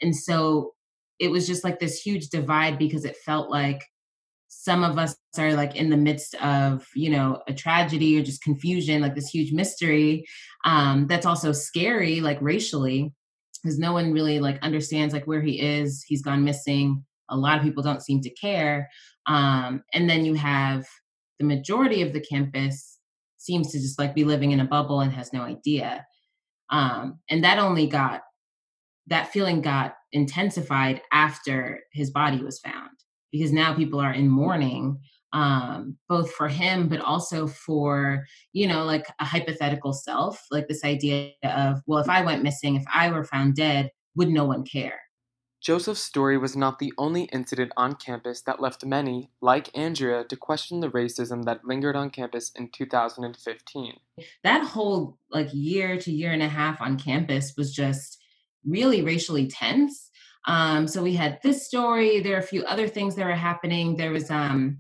and 0.02 0.16
so 0.16 0.74
it 1.20 1.30
was 1.30 1.46
just 1.46 1.64
like 1.64 1.80
this 1.80 2.02
huge 2.02 2.30
divide 2.30 2.80
because 2.80 3.06
it 3.06 3.16
felt 3.18 3.50
like 3.50 3.84
some 4.48 4.84
of 4.84 4.98
us 4.98 5.16
are 5.38 5.54
like 5.54 5.76
in 5.76 5.90
the 5.90 5.98
midst 5.98 6.36
of 6.36 6.86
you 6.96 7.10
know 7.10 7.42
a 7.48 7.54
tragedy 7.54 8.20
or 8.20 8.24
just 8.24 8.44
confusion 8.44 9.02
like 9.02 9.16
this 9.16 9.30
huge 9.30 9.54
mystery 9.54 10.26
um 10.66 11.08
that's 11.08 11.26
also 11.26 11.52
scary 11.52 12.20
like 12.20 12.38
racially 12.42 13.14
because 13.62 13.80
no 13.80 13.94
one 13.94 14.12
really 14.12 14.40
like 14.40 14.60
understands 14.62 15.14
like 15.14 15.26
where 15.26 15.42
he 15.42 15.60
is 15.60 16.04
he's 16.08 16.22
gone 16.22 16.44
missing 16.44 17.04
a 17.30 17.38
lot 17.38 17.58
of 17.58 17.64
people 17.64 17.84
don't 17.84 18.04
seem 18.04 18.22
to 18.22 18.30
care 18.32 18.90
um 19.28 19.84
and 19.94 20.10
then 20.10 20.26
you 20.26 20.34
have 20.34 20.86
the 21.40 21.46
majority 21.46 22.02
of 22.02 22.14
the 22.14 22.20
campus 22.20 23.00
seems 23.38 23.72
to 23.72 23.80
just 23.80 23.98
like 23.98 24.14
be 24.14 24.24
living 24.24 24.52
in 24.52 24.60
a 24.60 24.66
bubble 24.66 25.02
and 25.02 25.12
has 25.12 25.34
no 25.34 25.42
idea 25.42 26.06
um 26.70 27.20
and 27.30 27.44
that 27.44 27.60
only 27.60 27.88
got 27.88 28.22
that 29.08 29.32
feeling 29.32 29.62
got 29.62 29.96
intensified 30.12 31.02
after 31.12 31.80
his 31.92 32.12
body 32.12 32.42
was 32.44 32.60
found 32.60 32.90
because 33.32 33.52
now 33.52 33.74
people 33.74 34.00
are 34.00 34.14
in 34.14 34.28
mourning 34.28 35.00
um 35.34 35.96
both 36.10 36.32
for 36.34 36.48
him 36.50 36.90
but 36.90 37.00
also 37.00 37.48
for 37.48 38.26
you 38.52 38.68
know 38.68 38.84
like 38.84 39.06
a 39.20 39.26
hypothetical 39.26 39.94
self 39.94 40.46
like 40.52 40.68
this 40.68 40.84
idea 40.84 41.32
of 41.44 41.82
well 41.88 42.00
if 42.00 42.10
i 42.10 42.22
went 42.22 42.44
missing 42.44 42.76
if 42.76 42.84
i 42.94 43.10
were 43.10 43.24
found 43.24 43.56
dead 43.56 43.90
would 44.16 44.30
no 44.30 44.46
one 44.46 44.64
care? 44.64 45.00
Joseph's 45.62 46.02
story 46.02 46.40
was 46.40 46.56
not 46.56 46.80
the 46.80 46.92
only 46.98 47.26
incident 47.26 47.72
on 47.78 47.94
campus 47.94 48.42
that 48.42 48.60
left 48.60 48.84
many, 48.84 49.30
like 49.42 49.70
Andrea, 49.78 50.24
to 50.24 50.36
question 50.36 50.80
the 50.80 50.90
racism 50.90 51.44
that 51.44 51.64
lingered 51.64 51.96
on 51.96 52.10
campus 52.10 52.52
in 52.56 52.70
2015. 52.70 53.94
that 54.44 54.64
whole 54.64 55.18
like 55.30 55.50
year 55.54 55.98
to 56.00 56.12
year 56.12 56.32
and 56.32 56.42
a 56.42 56.48
half 56.48 56.82
on 56.82 56.98
campus 56.98 57.54
was 57.56 57.74
just 57.74 58.20
really 58.66 59.04
racially 59.04 59.48
tense. 59.48 60.10
Um 60.48 60.88
so 60.88 61.04
we 61.04 61.14
had 61.14 61.40
this 61.44 61.68
story 61.68 62.20
there 62.20 62.36
are 62.36 62.40
a 62.40 62.44
few 62.54 62.64
other 62.66 62.88
things 62.88 63.16
that 63.16 63.26
were 63.26 63.34
happening. 63.34 63.96
There 63.96 64.12
was 64.12 64.32
um 64.32 64.80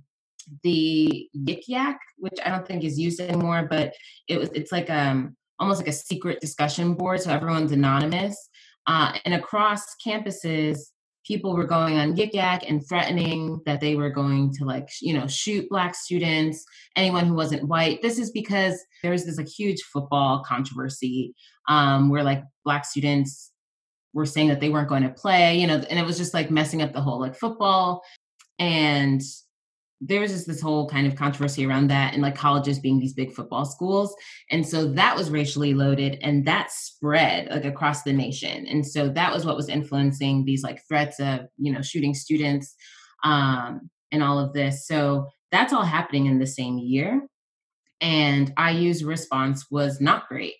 the 0.63 1.29
yik 1.35 1.61
yak 1.67 1.99
which 2.17 2.39
i 2.45 2.49
don't 2.49 2.67
think 2.67 2.83
is 2.83 2.99
used 2.99 3.19
anymore 3.19 3.67
but 3.69 3.93
it 4.27 4.37
was 4.37 4.49
it's 4.53 4.71
like 4.71 4.89
um 4.89 5.35
almost 5.61 5.79
like 5.79 5.87
a 5.87 5.93
secret 5.93 6.41
discussion 6.41 6.95
board 6.95 7.21
so 7.21 7.31
everyone's 7.31 7.71
anonymous. 7.71 8.35
Uh 8.87 9.13
and 9.25 9.33
across 9.35 9.83
campuses 10.05 10.79
people 11.25 11.55
were 11.55 11.67
going 11.67 11.97
on 11.97 12.15
yik 12.15 12.33
yak 12.33 12.67
and 12.67 12.81
threatening 12.89 13.61
that 13.67 13.79
they 13.79 13.95
were 13.95 14.09
going 14.09 14.51
to 14.51 14.65
like 14.65 14.89
you 15.01 15.13
know 15.13 15.27
shoot 15.27 15.69
black 15.69 15.93
students 15.93 16.65
anyone 16.95 17.27
who 17.27 17.35
wasn't 17.35 17.67
white. 17.67 18.01
This 18.01 18.17
is 18.17 18.31
because 18.31 18.75
there 19.03 19.11
was 19.11 19.25
this 19.25 19.37
like 19.37 19.47
huge 19.47 19.81
football 19.93 20.43
controversy 20.45 21.35
um 21.69 22.09
where 22.09 22.23
like 22.23 22.43
black 22.65 22.83
students 22.85 23.51
were 24.13 24.25
saying 24.25 24.47
that 24.47 24.59
they 24.59 24.69
weren't 24.69 24.89
going 24.89 25.03
to 25.03 25.09
play 25.09 25.57
you 25.57 25.67
know 25.67 25.75
and 25.89 25.99
it 25.99 26.05
was 26.05 26.17
just 26.17 26.33
like 26.33 26.49
messing 26.49 26.81
up 26.81 26.91
the 26.91 27.01
whole 27.01 27.19
like 27.21 27.35
football. 27.35 28.01
And 28.57 29.21
there 30.03 30.19
was 30.19 30.31
just 30.31 30.47
this 30.47 30.59
whole 30.59 30.89
kind 30.89 31.05
of 31.05 31.15
controversy 31.15 31.65
around 31.65 31.87
that 31.87 32.13
and 32.13 32.23
like 32.23 32.35
colleges 32.35 32.79
being 32.79 32.99
these 32.99 33.13
big 33.13 33.31
football 33.31 33.65
schools. 33.65 34.15
And 34.49 34.67
so 34.67 34.91
that 34.93 35.15
was 35.15 35.29
racially 35.29 35.75
loaded 35.75 36.17
and 36.23 36.45
that 36.47 36.71
spread 36.71 37.49
like 37.49 37.65
across 37.65 38.01
the 38.01 38.11
nation. 38.11 38.65
And 38.65 38.85
so 38.85 39.09
that 39.09 39.31
was 39.31 39.45
what 39.45 39.55
was 39.55 39.69
influencing 39.69 40.43
these 40.43 40.63
like 40.63 40.81
threats 40.87 41.19
of 41.19 41.41
you 41.57 41.71
know 41.71 41.81
shooting 41.81 42.15
students 42.15 42.75
um 43.23 43.89
and 44.11 44.23
all 44.23 44.39
of 44.39 44.53
this. 44.53 44.87
So 44.87 45.27
that's 45.51 45.71
all 45.71 45.85
happening 45.85 46.25
in 46.25 46.39
the 46.39 46.47
same 46.47 46.79
year. 46.79 47.21
And 48.01 48.51
iu's 48.57 49.03
response 49.03 49.69
was 49.69 50.01
not 50.01 50.27
great. 50.27 50.55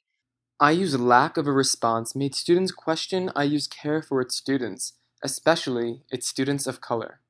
IU's 0.63 0.99
lack 0.99 1.37
of 1.37 1.47
a 1.47 1.51
response 1.51 2.15
made 2.15 2.35
students 2.35 2.71
question 2.71 3.31
IU's 3.35 3.65
care 3.65 4.03
for 4.03 4.21
its 4.21 4.35
students, 4.35 4.93
especially 5.23 6.03
its 6.11 6.27
students 6.27 6.67
of 6.67 6.81
color. 6.81 7.20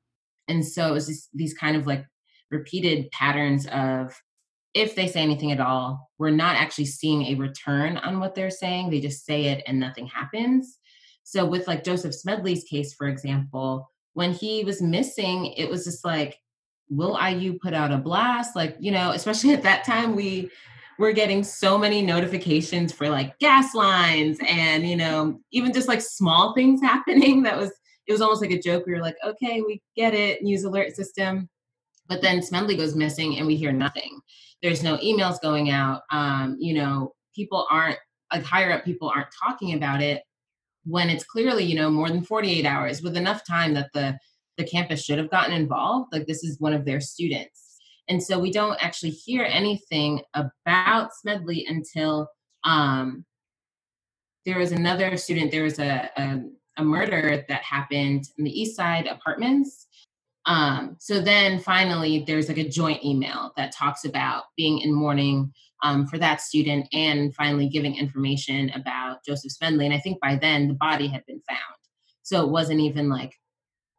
And 0.48 0.66
so 0.66 0.88
it 0.88 0.92
was 0.92 1.06
just 1.06 1.28
these 1.34 1.54
kind 1.54 1.76
of 1.76 1.86
like 1.86 2.04
repeated 2.50 3.10
patterns 3.10 3.66
of 3.66 4.14
if 4.74 4.94
they 4.94 5.06
say 5.06 5.20
anything 5.20 5.52
at 5.52 5.60
all, 5.60 6.10
we're 6.18 6.30
not 6.30 6.56
actually 6.56 6.86
seeing 6.86 7.24
a 7.24 7.34
return 7.34 7.98
on 7.98 8.20
what 8.20 8.34
they're 8.34 8.50
saying. 8.50 8.90
They 8.90 9.00
just 9.00 9.24
say 9.24 9.46
it 9.46 9.62
and 9.66 9.78
nothing 9.78 10.06
happens. 10.06 10.78
So 11.24 11.44
with 11.44 11.68
like 11.68 11.84
Joseph 11.84 12.14
Smedley's 12.14 12.64
case, 12.64 12.94
for 12.94 13.06
example, 13.06 13.90
when 14.14 14.32
he 14.32 14.64
was 14.64 14.82
missing, 14.82 15.46
it 15.56 15.68
was 15.68 15.84
just 15.84 16.04
like, 16.04 16.38
will 16.88 17.18
IU 17.22 17.58
put 17.62 17.74
out 17.74 17.92
a 17.92 17.98
blast? 17.98 18.56
Like, 18.56 18.76
you 18.80 18.92
know, 18.92 19.10
especially 19.12 19.52
at 19.52 19.62
that 19.62 19.84
time, 19.84 20.14
we 20.14 20.50
were 20.98 21.12
getting 21.12 21.42
so 21.42 21.78
many 21.78 22.02
notifications 22.02 22.92
for 22.92 23.08
like 23.08 23.38
gas 23.38 23.74
lines 23.74 24.38
and, 24.46 24.88
you 24.88 24.96
know, 24.96 25.40
even 25.50 25.72
just 25.72 25.88
like 25.88 26.00
small 26.00 26.54
things 26.54 26.80
happening 26.82 27.42
that 27.42 27.58
was 27.58 27.72
it 28.06 28.12
was 28.12 28.20
almost 28.20 28.42
like 28.42 28.50
a 28.50 28.60
joke. 28.60 28.84
We 28.86 28.92
were 28.92 29.00
like, 29.00 29.16
okay, 29.24 29.60
we 29.60 29.80
get 29.96 30.14
it, 30.14 30.42
news 30.42 30.64
alert 30.64 30.94
system. 30.94 31.48
But 32.08 32.20
then 32.20 32.42
Smedley 32.42 32.76
goes 32.76 32.96
missing 32.96 33.38
and 33.38 33.46
we 33.46 33.56
hear 33.56 33.72
nothing. 33.72 34.20
There's 34.62 34.82
no 34.82 34.96
emails 34.98 35.40
going 35.40 35.70
out. 35.70 36.02
Um, 36.10 36.56
you 36.58 36.74
know, 36.74 37.14
people 37.34 37.66
aren't 37.70 37.98
like 38.32 38.44
higher 38.44 38.72
up 38.72 38.84
people 38.84 39.12
aren't 39.14 39.28
talking 39.42 39.74
about 39.74 40.02
it 40.02 40.22
when 40.84 41.10
it's 41.10 41.24
clearly, 41.24 41.64
you 41.64 41.76
know, 41.76 41.90
more 41.90 42.08
than 42.08 42.24
48 42.24 42.64
hours 42.66 43.02
with 43.02 43.16
enough 43.16 43.46
time 43.46 43.74
that 43.74 43.90
the 43.94 44.18
the 44.58 44.64
campus 44.64 45.02
should 45.02 45.18
have 45.18 45.30
gotten 45.30 45.54
involved. 45.54 46.12
Like 46.12 46.26
this 46.26 46.44
is 46.44 46.60
one 46.60 46.72
of 46.72 46.84
their 46.84 47.00
students. 47.00 47.78
And 48.08 48.22
so 48.22 48.38
we 48.38 48.50
don't 48.50 48.82
actually 48.82 49.10
hear 49.10 49.44
anything 49.44 50.22
about 50.34 51.14
Smedley 51.14 51.64
until 51.68 52.28
um, 52.64 53.24
there 54.44 54.58
was 54.58 54.72
another 54.72 55.16
student, 55.16 55.50
there 55.50 55.62
was 55.62 55.78
a, 55.78 56.10
a 56.16 56.40
murder 56.82 57.44
that 57.48 57.62
happened 57.62 58.24
in 58.38 58.44
the 58.44 58.60
East 58.60 58.76
Side 58.76 59.06
apartments. 59.06 59.86
Um, 60.46 60.96
so 60.98 61.20
then 61.20 61.60
finally, 61.60 62.24
there's 62.26 62.48
like 62.48 62.58
a 62.58 62.68
joint 62.68 63.04
email 63.04 63.52
that 63.56 63.72
talks 63.72 64.04
about 64.04 64.44
being 64.56 64.80
in 64.80 64.92
mourning 64.92 65.52
um, 65.82 66.06
for 66.06 66.18
that 66.18 66.40
student 66.40 66.86
and 66.92 67.34
finally 67.34 67.68
giving 67.68 67.96
information 67.96 68.70
about 68.70 69.24
Joseph 69.26 69.52
Smedley. 69.52 69.84
And 69.84 69.94
I 69.94 69.98
think 69.98 70.20
by 70.20 70.36
then 70.36 70.68
the 70.68 70.74
body 70.74 71.06
had 71.08 71.24
been 71.26 71.40
found. 71.48 71.60
So 72.22 72.44
it 72.44 72.50
wasn't 72.50 72.80
even 72.80 73.08
like, 73.08 73.34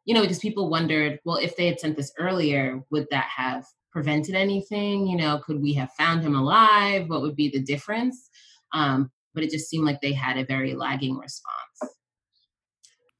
you 0.04 0.14
know, 0.14 0.22
because 0.22 0.38
people 0.38 0.70
wondered, 0.70 1.18
well, 1.24 1.36
if 1.36 1.56
they 1.56 1.66
had 1.66 1.80
sent 1.80 1.96
this 1.96 2.12
earlier, 2.18 2.82
would 2.90 3.06
that 3.10 3.28
have 3.34 3.64
prevented 3.90 4.34
anything? 4.34 5.06
You 5.06 5.16
know, 5.16 5.40
could 5.44 5.62
we 5.62 5.72
have 5.74 5.92
found 5.92 6.22
him 6.22 6.34
alive? 6.34 7.08
What 7.08 7.22
would 7.22 7.36
be 7.36 7.48
the 7.48 7.62
difference? 7.62 8.28
Um, 8.72 9.10
but 9.34 9.44
it 9.44 9.50
just 9.50 9.68
seemed 9.68 9.84
like 9.84 10.00
they 10.00 10.12
had 10.12 10.36
a 10.36 10.44
very 10.44 10.74
lagging 10.74 11.16
response. 11.16 11.94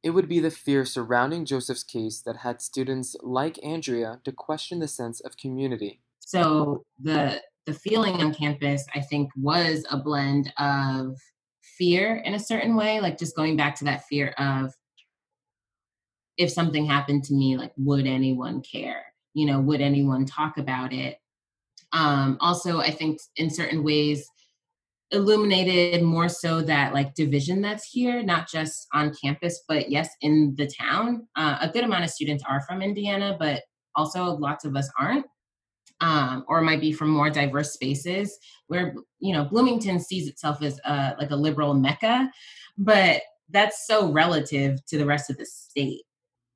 It 0.05 0.11
would 0.11 0.29
be 0.29 0.39
the 0.39 0.51
fear 0.51 0.85
surrounding 0.85 1.47
Joseph's 1.47 1.83
case 1.83 2.21
that 2.21 2.37
had 2.37 2.61
students 2.61 3.17
like 3.23 3.59
Andrea 3.65 4.21
to 4.25 4.33
question 4.33 4.79
the 4.79 4.87
sense 4.87 5.19
of 5.21 5.39
community. 5.39 6.03
So 6.21 6.85
the 7.03 7.41
the 7.65 7.73
feeling 7.73 8.17
on 8.17 8.35
campus, 8.35 8.85
I 8.95 9.01
think, 9.01 9.31
was 9.35 9.87
a 9.91 9.97
blend 9.97 10.53
of 10.59 11.17
fear 11.79 12.17
in 12.17 12.35
a 12.35 12.39
certain 12.39 12.77
way, 12.77 13.01
like 13.01 13.17
just 13.17 13.35
going 13.35 13.57
back 13.57 13.75
to 13.77 13.85
that 13.87 14.05
fear 14.05 14.35
of 14.37 14.75
if 16.37 16.51
something 16.51 16.85
happened 16.85 17.25
to 17.25 17.35
me, 17.35 17.57
like 17.57 17.73
would 17.79 18.07
anyone 18.07 18.61
care? 18.61 19.07
You 19.33 19.47
know, 19.47 19.59
would 19.59 19.81
anyone 19.81 20.27
talk 20.27 20.59
about 20.59 20.93
it? 20.93 21.17
Um, 21.93 22.37
also, 22.41 22.79
I 22.81 22.91
think 22.91 23.21
in 23.37 23.49
certain 23.49 23.83
ways, 23.83 24.29
illuminated 25.11 26.03
more 26.03 26.29
so 26.29 26.61
that 26.63 26.93
like 26.95 27.15
division 27.15 27.61
that's 27.61 27.85
here, 27.85 28.23
not 28.23 28.49
just 28.49 28.87
on 28.93 29.13
campus, 29.23 29.63
but 29.69 29.91
yes, 29.91 30.09
in 30.21 30.55
the 30.57 30.67
town. 30.67 31.27
Uh, 31.37 31.59
a 31.61 31.69
good 31.69 31.85
amount 31.85 32.05
of 32.05 32.11
students 32.11 32.43
are 32.49 32.63
from 32.63 32.83
Indiana, 32.83 33.37
but 33.39 33.63
also 33.95 34.25
lots 34.25 34.65
of 34.65 34.77
us 34.77 34.91
aren't. 34.99 35.27
Um, 36.01 36.45
or 36.49 36.61
might 36.61 36.81
be 36.81 36.93
from 36.93 37.09
more 37.09 37.31
diverse 37.31 37.73
spaces 37.73 38.37
where 38.67 38.95
you 39.21 39.33
know 39.33 39.45
bloomington 39.45 40.01
sees 40.01 40.27
itself 40.27 40.61
as 40.61 40.81
a, 40.85 41.15
like 41.21 41.31
a 41.31 41.37
liberal 41.37 41.73
mecca 41.73 42.31
but 42.77 43.23
that's 43.49 43.87
so 43.87 44.11
relative 44.11 44.85
to 44.87 44.99
the 44.99 45.07
rest 45.07 45.31
of 45.31 45.37
the 45.39 45.47
state 45.47 46.03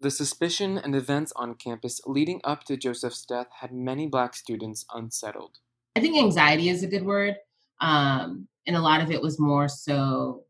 The 0.01 0.11
suspicion 0.11 0.77
and 0.77 0.95
events 0.95 1.33
on 1.37 1.55
campus 1.55 2.01
leading 2.05 2.41
up 2.43 2.65
to 2.65 2.77
Joseph's 2.77 3.25
death 3.25 3.47
had 3.61 3.73
many 3.73 4.09
black 4.09 4.35
students 4.35 4.85
unsettled. 4.93 5.59
i 5.95 6.01
think 6.01 6.17
anxiety 6.17 6.69
is 6.69 6.83
a 6.83 6.89
good 6.89 7.05
word 7.05 7.37
um, 7.81 8.49
and 8.67 8.77
a 8.77 8.81
lot 8.83 9.01
of 9.03 9.11
it 9.11 9.23
was 9.23 9.39
more 9.41 9.69
so 9.69 10.45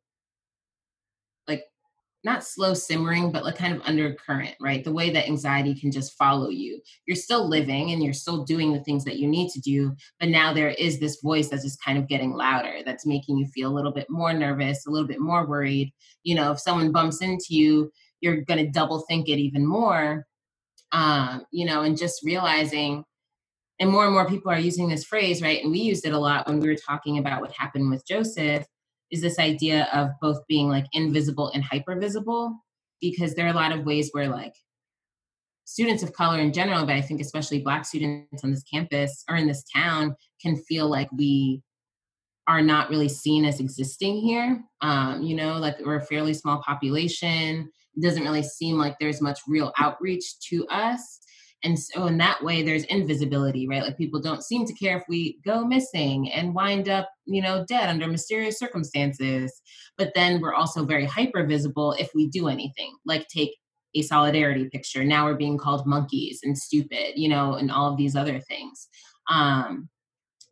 like 1.47 1.65
not 2.25 2.45
slow 2.45 2.75
simmering 2.75 3.33
but 3.33 3.45
like 3.45 3.57
kind 3.57 3.75
of 3.77 3.83
undercurrent 3.87 4.55
right? 4.61 4.85
The 4.85 4.93
way 4.93 5.11
that 5.11 5.27
anxiety 5.29 5.75
can 5.75 5.93
just 5.93 6.15
follow 6.19 6.51
you. 6.51 6.81
You're 7.07 7.17
still 7.17 7.49
living 7.49 7.93
and 7.93 8.03
you're 8.03 8.13
still 8.15 8.45
doing 8.45 8.73
the 8.73 8.85
things 8.85 9.05
that 9.05 9.19
you 9.19 9.29
need 9.29 9.51
to 9.53 9.61
do 9.61 9.95
but 10.21 10.29
now 10.31 10.53
there 10.55 10.71
is 10.71 11.01
this 11.01 11.21
voice 11.23 11.49
that's 11.49 11.65
just 11.65 11.83
kind 11.85 11.99
of 11.99 12.09
getting 12.09 12.33
louder 12.35 12.79
that's 12.85 13.07
making 13.07 13.39
you 13.39 13.47
feel 13.55 13.71
a 13.71 13.77
little 13.77 13.93
bit 13.93 14.09
more 14.11 14.33
nervous 14.33 14.87
a 14.87 14.91
little 14.91 15.09
bit 15.09 15.21
more 15.21 15.47
worried. 15.49 15.93
You 16.25 16.37
know 16.37 16.53
if 16.53 16.61
someone 16.61 16.93
bumps 16.93 17.23
into 17.23 17.47
you 17.51 17.93
you're 18.21 18.43
going 18.43 18.65
to 18.65 18.71
double 18.71 19.05
think 19.09 19.29
it 19.29 19.39
even 19.41 19.67
more 19.67 20.27
Um, 20.93 21.45
you 21.53 21.67
know, 21.67 21.83
and 21.83 21.97
just 21.99 22.23
realizing, 22.25 23.05
and 23.81 23.91
more 23.91 24.05
and 24.05 24.13
more 24.13 24.29
people 24.29 24.51
are 24.51 24.59
using 24.59 24.89
this 24.89 25.05
phrase, 25.05 25.41
right? 25.41 25.63
And 25.63 25.71
we 25.71 25.79
used 25.79 26.05
it 26.05 26.13
a 26.13 26.19
lot 26.19 26.47
when 26.47 26.61
we 26.61 26.69
were 26.69 26.75
talking 26.75 27.19
about 27.19 27.41
what 27.41 27.53
happened 27.53 27.91
with 27.91 28.07
Joseph, 28.07 28.67
is 29.11 29.21
this 29.21 29.39
idea 29.39 29.89
of 29.93 30.11
both 30.21 30.47
being 30.49 30.69
like 30.69 30.87
invisible 30.93 31.51
and 31.55 31.65
hyper 31.65 31.99
visible, 31.99 32.55
because 33.01 33.35
there 33.35 33.47
are 33.47 33.51
a 33.51 33.55
lot 33.55 33.73
of 33.73 33.85
ways 33.85 34.11
where 34.13 34.29
like 34.29 34.55
students 35.65 36.03
of 36.03 36.13
color 36.13 36.41
in 36.41 36.53
general, 36.53 36.85
but 36.87 36.95
I 36.95 37.01
think 37.01 37.21
especially 37.21 37.61
Black 37.61 37.85
students 37.85 38.43
on 38.43 38.51
this 38.51 38.63
campus 38.63 39.25
or 39.29 39.37
in 39.37 39.47
this 39.47 39.65
town 39.75 40.17
can 40.43 40.57
feel 40.57 40.89
like 40.89 41.09
we 41.13 41.63
are 42.47 42.63
not 42.63 42.89
really 42.89 43.09
seen 43.09 43.45
as 43.45 43.61
existing 43.61 44.17
here. 44.17 44.65
Um, 44.81 45.23
you 45.23 45.37
know, 45.37 45.59
like 45.59 45.77
we're 45.85 45.97
a 45.97 46.07
fairly 46.07 46.33
small 46.33 46.63
population. 46.63 47.71
It 47.95 48.03
doesn't 48.03 48.23
really 48.23 48.43
seem 48.43 48.79
like 48.79 48.97
there's 48.99 49.21
much 49.21 49.41
real 49.47 49.73
outreach 49.79 50.41
to 50.49 50.67
us. 50.69 51.21
And 51.65 51.79
so, 51.79 52.07
in 52.07 52.19
that 52.19 52.43
way, 52.43 52.63
there's 52.63 52.85
invisibility, 52.85 53.67
right? 53.67 53.83
Like 53.83 53.97
people 53.97 54.21
don't 54.21 54.45
seem 54.45 54.65
to 54.67 54.75
care 54.75 54.99
if 54.99 55.05
we 55.09 55.39
go 55.45 55.65
missing 55.65 56.31
and 56.31 56.55
wind 56.55 56.89
up, 56.89 57.09
you 57.27 57.43
know, 57.43 57.65
dead 57.69 57.89
under 57.89 58.07
mysterious 58.07 58.59
circumstances. 58.59 59.61
But 59.97 60.13
then 60.15 60.41
we're 60.41 60.55
also 60.55 60.85
very 60.85 61.05
hyper 61.05 61.45
visible 61.47 61.95
if 61.99 62.11
we 62.15 62.29
do 62.29 62.49
anything, 62.49 62.95
like 63.05 63.27
take 63.27 63.57
a 63.95 64.03
solidarity 64.03 64.69
picture. 64.69 65.03
Now 65.03 65.25
we're 65.25 65.35
being 65.35 65.59
called 65.59 65.87
monkeys 65.87 66.41
and 66.45 66.57
stupid, 66.57 67.15
you 67.17 67.29
know, 67.29 67.55
and 67.55 67.71
all 67.71 67.91
of 67.91 67.97
these 67.97 68.15
other 68.15 68.39
things. 68.39 68.89
Um, 69.29 69.89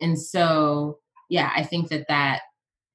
and 0.01 0.19
so, 0.19 0.99
yeah, 1.29 1.53
I 1.55 1.63
think 1.63 1.89
that 1.91 2.07
that 2.09 2.41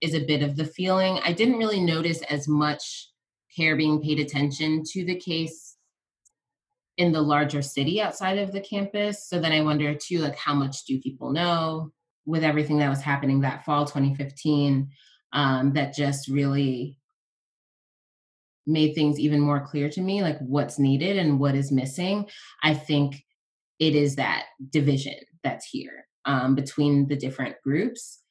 is 0.02 0.14
a 0.14 0.26
bit 0.26 0.42
of 0.42 0.56
the 0.58 0.66
feeling. 0.66 1.20
I 1.24 1.32
didn't 1.32 1.60
really 1.60 1.80
notice 1.80 2.22
as 2.24 2.48
much 2.48 3.10
care 3.56 3.76
being 3.76 4.02
paid 4.02 4.20
attention 4.20 4.84
to 4.92 5.06
the 5.06 5.16
case 5.16 5.71
in 7.02 7.12
the 7.12 7.22
larger 7.22 7.64
city 7.64 8.00
outside 8.00 8.38
of 8.38 8.52
the 8.52 8.62
campus. 8.62 9.28
So 9.28 9.40
then 9.40 9.52
I 9.52 9.62
wonder 9.62 9.96
too, 9.96 10.20
like, 10.20 10.36
how 10.36 10.54
much 10.54 10.86
do 10.86 11.02
people 11.02 11.32
know 11.32 11.92
with 12.28 12.44
everything 12.44 12.78
that 12.78 12.90
was 12.90 13.02
happening 13.02 13.42
that 13.42 13.66
fall 13.66 13.86
2015 13.86 14.88
um, 15.34 15.74
that 15.74 15.96
just 15.96 16.28
really 16.28 17.00
made 18.68 18.94
things 18.94 19.20
even 19.20 19.40
more 19.40 19.66
clear 19.66 19.90
to 19.90 20.00
me, 20.00 20.22
like 20.22 20.38
what's 20.42 20.78
needed 20.78 21.18
and 21.18 21.40
what 21.40 21.56
is 21.56 21.72
missing. 21.72 22.30
I 22.62 22.76
think 22.76 23.24
it 23.80 23.96
is 23.96 24.18
that 24.18 24.46
division 24.70 25.16
that's 25.44 25.66
here 25.66 26.06
um, 26.26 26.54
between 26.54 27.08
the 27.08 27.16
different 27.16 27.56
groups. 27.64 28.22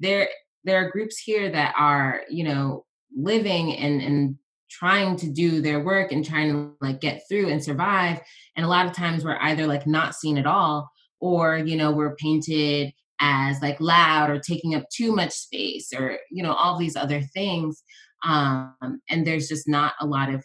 There, 0.00 0.28
there 0.64 0.84
are 0.84 0.90
groups 0.90 1.18
here 1.18 1.52
that 1.52 1.76
are, 1.78 2.22
you 2.28 2.42
know, 2.42 2.84
living 3.16 3.76
and 3.76 4.02
and 4.02 4.38
trying 4.78 5.16
to 5.16 5.30
do 5.30 5.60
their 5.60 5.84
work 5.84 6.12
and 6.12 6.24
trying 6.24 6.52
to 6.52 6.74
like 6.80 7.00
get 7.00 7.22
through 7.28 7.48
and 7.50 7.62
survive. 7.62 8.20
And 8.56 8.64
a 8.64 8.68
lot 8.68 8.86
of 8.86 8.92
times 8.92 9.24
we're 9.24 9.38
either 9.40 9.66
like 9.66 9.86
not 9.86 10.14
seen 10.14 10.38
at 10.38 10.46
all, 10.46 10.90
or 11.20 11.58
you 11.58 11.76
know, 11.76 11.92
we're 11.92 12.16
painted 12.16 12.92
as 13.20 13.60
like 13.60 13.80
loud 13.80 14.30
or 14.30 14.40
taking 14.40 14.74
up 14.74 14.84
too 14.94 15.14
much 15.14 15.32
space, 15.32 15.92
or 15.92 16.18
you 16.30 16.42
know, 16.42 16.54
all 16.54 16.78
these 16.78 16.96
other 16.96 17.20
things. 17.34 17.82
Um, 18.26 19.00
and 19.10 19.26
there's 19.26 19.48
just 19.48 19.68
not 19.68 19.94
a 20.00 20.06
lot 20.06 20.32
of 20.32 20.44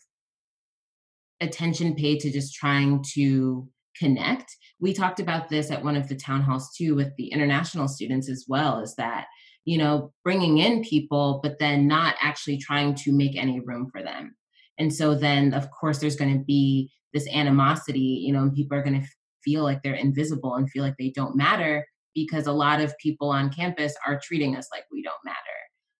attention 1.39 1.95
paid 1.95 2.19
to 2.21 2.31
just 2.31 2.55
trying 2.55 3.03
to 3.13 3.67
connect. 3.97 4.55
We 4.79 4.93
talked 4.93 5.19
about 5.19 5.49
this 5.49 5.71
at 5.71 5.83
one 5.83 5.95
of 5.95 6.07
the 6.07 6.15
town 6.15 6.41
halls 6.41 6.71
too 6.75 6.95
with 6.95 7.15
the 7.17 7.27
international 7.27 7.87
students 7.87 8.29
as 8.29 8.45
well, 8.47 8.79
is 8.79 8.95
that, 8.95 9.25
you 9.67 9.77
know, 9.77 10.13
bringing 10.23 10.59
in 10.59 10.81
people, 10.81 11.41
but 11.43 11.59
then 11.59 11.89
not 11.89 12.15
actually 12.21 12.57
trying 12.57 12.95
to 12.95 13.11
make 13.11 13.35
any 13.35 13.59
room 13.59 13.89
for 13.91 14.01
them. 14.01 14.33
And 14.79 14.93
so 14.93 15.13
then, 15.13 15.53
of 15.53 15.69
course, 15.71 15.99
there's 15.99 16.15
going 16.15 16.31
to 16.39 16.45
be 16.45 16.89
this 17.13 17.27
animosity, 17.27 17.99
you 17.99 18.31
know, 18.31 18.43
and 18.43 18.55
people 18.55 18.77
are 18.77 18.81
going 18.81 19.01
to 19.01 19.07
feel 19.43 19.63
like 19.63 19.83
they're 19.83 19.93
invisible 19.93 20.55
and 20.55 20.71
feel 20.71 20.83
like 20.83 20.95
they 20.97 21.09
don't 21.09 21.35
matter 21.35 21.85
because 22.15 22.47
a 22.47 22.51
lot 22.53 22.79
of 22.79 22.97
people 22.97 23.29
on 23.29 23.51
campus 23.51 23.93
are 24.07 24.21
treating 24.23 24.55
us 24.55 24.69
like 24.71 24.85
we 24.89 25.03
don't 25.03 25.15
matter. 25.25 25.35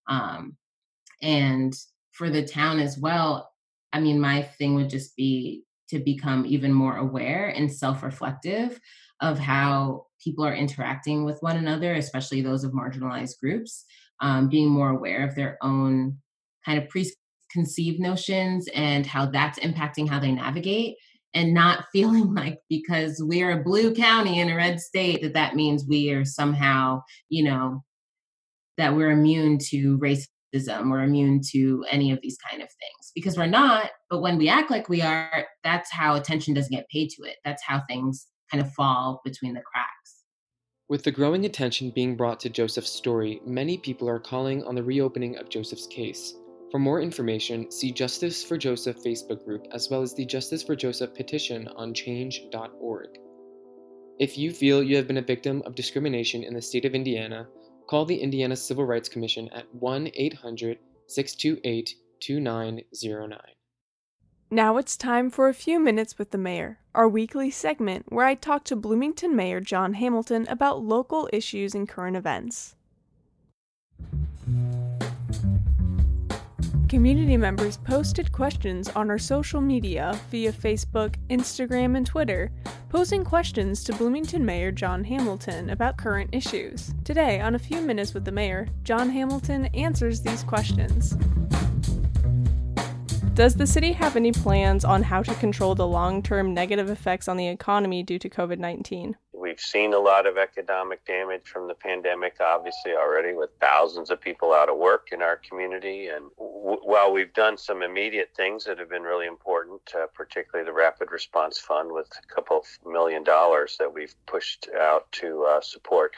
Um, 0.07 0.57
and 1.21 1.73
for 2.13 2.29
the 2.29 2.45
town 2.45 2.79
as 2.79 2.97
well, 2.97 3.51
I 3.91 3.99
mean, 3.99 4.17
my 4.17 4.43
thing 4.43 4.75
would 4.75 4.89
just 4.89 5.13
be 5.17 5.63
to 5.89 5.99
become 5.99 6.45
even 6.45 6.71
more 6.71 6.95
aware 6.95 7.49
and 7.49 7.69
self 7.69 8.01
reflective 8.01 8.79
of 9.21 9.39
how 9.39 10.05
people 10.23 10.45
are 10.45 10.55
interacting 10.55 11.23
with 11.25 11.37
one 11.41 11.57
another, 11.57 11.93
especially 11.93 12.41
those 12.41 12.63
of 12.63 12.71
marginalized 12.71 13.39
groups, 13.39 13.85
um, 14.21 14.49
being 14.49 14.69
more 14.69 14.89
aware 14.89 15.27
of 15.27 15.35
their 15.35 15.57
own 15.61 16.17
kind 16.65 16.81
of 16.81 16.89
preconceived 16.89 17.99
notions 17.99 18.67
and 18.73 19.05
how 19.05 19.25
that's 19.25 19.59
impacting 19.59 20.07
how 20.07 20.19
they 20.19 20.31
navigate 20.31 20.95
and 21.33 21.53
not 21.53 21.85
feeling 21.91 22.33
like 22.33 22.59
because 22.69 23.21
we're 23.23 23.59
a 23.59 23.63
blue 23.63 23.93
county 23.93 24.39
in 24.39 24.49
a 24.49 24.55
red 24.55 24.79
state 24.79 25.21
that 25.21 25.33
that 25.33 25.55
means 25.55 25.85
we 25.87 26.11
are 26.11 26.25
somehow 26.25 27.01
you 27.29 27.43
know 27.43 27.83
that 28.77 28.95
we're 28.95 29.11
immune 29.11 29.57
to 29.57 29.97
racism 29.99 30.89
we're 30.89 31.03
immune 31.03 31.41
to 31.51 31.85
any 31.91 32.11
of 32.11 32.19
these 32.21 32.37
kind 32.49 32.61
of 32.61 32.69
things. 32.69 33.11
Because 33.15 33.37
we're 33.37 33.45
not 33.45 33.91
but 34.09 34.21
when 34.21 34.37
we 34.37 34.49
act 34.49 34.71
like 34.71 34.89
we 34.89 35.01
are 35.01 35.45
that's 35.63 35.91
how 35.91 36.15
attention 36.15 36.53
doesn't 36.53 36.71
get 36.71 36.89
paid 36.89 37.09
to 37.11 37.23
it. 37.23 37.35
That's 37.43 37.63
how 37.63 37.83
things 37.87 38.27
kind 38.51 38.63
of 38.63 38.71
fall 38.73 39.21
between 39.23 39.53
the 39.53 39.61
cracks. 39.61 40.23
With 40.89 41.03
the 41.03 41.11
growing 41.11 41.45
attention 41.45 41.91
being 41.91 42.15
brought 42.15 42.39
to 42.41 42.49
joseph's 42.49 42.91
story 42.91 43.41
many 43.45 43.77
people 43.77 44.09
are 44.09 44.19
calling 44.19 44.63
on 44.63 44.75
the 44.75 44.83
reopening 44.83 45.37
of 45.37 45.49
joseph's 45.49 45.87
case. 45.87 46.33
For 46.71 46.79
more 46.79 47.01
information 47.01 47.69
see 47.71 47.91
justice 47.91 48.43
for 48.43 48.57
joseph 48.57 48.97
facebook 49.03 49.43
group 49.45 49.67
as 49.71 49.89
well 49.89 50.01
as 50.01 50.13
the 50.13 50.25
justice 50.25 50.63
for 50.63 50.75
joseph 50.75 51.13
petition 51.13 51.67
on 51.69 51.93
change.org 51.93 53.09
if 54.19 54.35
you 54.35 54.51
feel 54.51 54.81
you 54.81 54.95
have 54.95 55.07
been 55.07 55.17
a 55.17 55.21
victim 55.21 55.61
of 55.65 55.75
discrimination 55.75 56.43
in 56.43 56.53
the 56.53 56.61
state 56.61 56.85
of 56.85 56.95
indiana 56.95 57.47
call 57.87 58.05
the 58.05 58.15
Indiana 58.15 58.55
Civil 58.55 58.85
Rights 58.85 59.09
Commission 59.09 59.49
at 59.53 59.73
1 59.73 60.11
800 60.13 60.77
628 61.07 61.95
2909. 62.19 63.56
Now 64.49 64.77
it's 64.77 64.95
time 64.95 65.29
for 65.29 65.49
a 65.49 65.53
few 65.53 65.77
minutes 65.77 66.17
with 66.17 66.31
the 66.31 66.37
mayor, 66.37 66.79
our 66.95 67.09
weekly 67.09 67.51
segment 67.51 68.05
where 68.07 68.25
I 68.25 68.33
talk 68.33 68.63
to 68.65 68.77
Bloomington 68.77 69.35
Mayor 69.35 69.59
John 69.59 69.95
Hamilton 69.95 70.47
about 70.47 70.81
local 70.81 71.29
issues 71.33 71.75
and 71.75 71.85
current 71.87 72.15
events. 72.15 72.73
Community 76.87 77.35
members 77.35 77.75
posted 77.75 78.31
questions 78.31 78.87
on 78.87 79.09
our 79.09 79.17
social 79.17 79.59
media 79.59 80.17
via 80.31 80.53
Facebook, 80.53 81.15
Instagram, 81.29 81.97
and 81.97 82.05
Twitter, 82.05 82.49
posing 82.87 83.25
questions 83.25 83.83
to 83.83 83.93
Bloomington 83.95 84.45
Mayor 84.45 84.71
John 84.71 85.03
Hamilton 85.03 85.71
about 85.71 85.97
current 85.97 86.29
issues. 86.31 86.93
Today, 87.03 87.41
on 87.41 87.55
A 87.55 87.59
Few 87.59 87.81
Minutes 87.81 88.13
with 88.13 88.23
the 88.23 88.31
Mayor, 88.31 88.69
John 88.85 89.09
Hamilton 89.09 89.65
answers 89.73 90.21
these 90.21 90.43
questions. 90.43 91.17
Does 93.37 93.53
the 93.53 93.67
city 93.67 93.91
have 93.91 94.15
any 94.15 94.31
plans 94.31 94.83
on 94.83 95.03
how 95.03 95.21
to 95.21 95.35
control 95.35 95.75
the 95.75 95.85
long 95.85 96.23
term 96.23 96.55
negative 96.55 96.89
effects 96.89 97.27
on 97.27 97.37
the 97.37 97.47
economy 97.47 98.01
due 98.01 98.17
to 98.17 98.27
COVID 98.27 98.57
19? 98.57 99.15
We've 99.31 99.59
seen 99.59 99.93
a 99.93 99.99
lot 99.99 100.25
of 100.25 100.39
economic 100.39 101.05
damage 101.05 101.43
from 101.43 101.67
the 101.67 101.75
pandemic, 101.75 102.37
obviously, 102.39 102.93
already 102.93 103.35
with 103.35 103.51
thousands 103.61 104.09
of 104.09 104.19
people 104.19 104.53
out 104.53 104.69
of 104.69 104.77
work 104.77 105.09
in 105.11 105.21
our 105.21 105.35
community. 105.35 106.07
And 106.07 106.31
w- 106.39 106.81
while 106.81 107.13
we've 107.13 107.31
done 107.35 107.59
some 107.59 107.83
immediate 107.83 108.31
things 108.35 108.63
that 108.65 108.79
have 108.79 108.89
been 108.89 109.03
really 109.03 109.27
important, 109.27 109.81
uh, 109.95 110.07
particularly 110.15 110.65
the 110.65 110.73
Rapid 110.73 111.11
Response 111.11 111.59
Fund 111.59 111.91
with 111.91 112.09
a 112.17 112.33
couple 112.33 112.65
million 112.87 113.23
dollars 113.23 113.75
that 113.77 113.93
we've 113.93 114.15
pushed 114.25 114.67
out 114.75 115.11
to 115.11 115.43
uh, 115.43 115.61
support, 115.61 116.15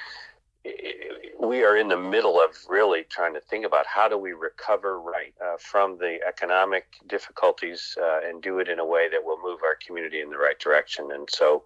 we 1.40 1.64
are 1.64 1.78
in 1.78 1.88
the 1.88 1.98
middle 1.98 2.40
of 2.40 2.52
really 2.68 3.04
trying 3.10 3.34
to 3.34 3.40
think 3.40 3.66
about 3.66 3.86
how 3.88 4.10
do 4.10 4.18
we 4.18 4.34
recover 4.34 5.00
right 5.00 5.34
uh, 5.44 5.56
from 5.58 5.98
the 5.98 6.20
economic 6.28 6.86
difficulties 7.08 7.98
uh, 8.02 8.20
and 8.26 8.42
do 8.42 8.60
it 8.60 8.68
in 8.68 8.80
a 8.80 8.86
way 8.86 9.08
that 9.10 9.24
will 9.24 9.42
move 9.42 9.60
our 9.64 9.78
community 9.86 10.22
in 10.22 10.30
the 10.30 10.38
right 10.38 10.60
direction. 10.60 11.12
And 11.14 11.30
so, 11.30 11.64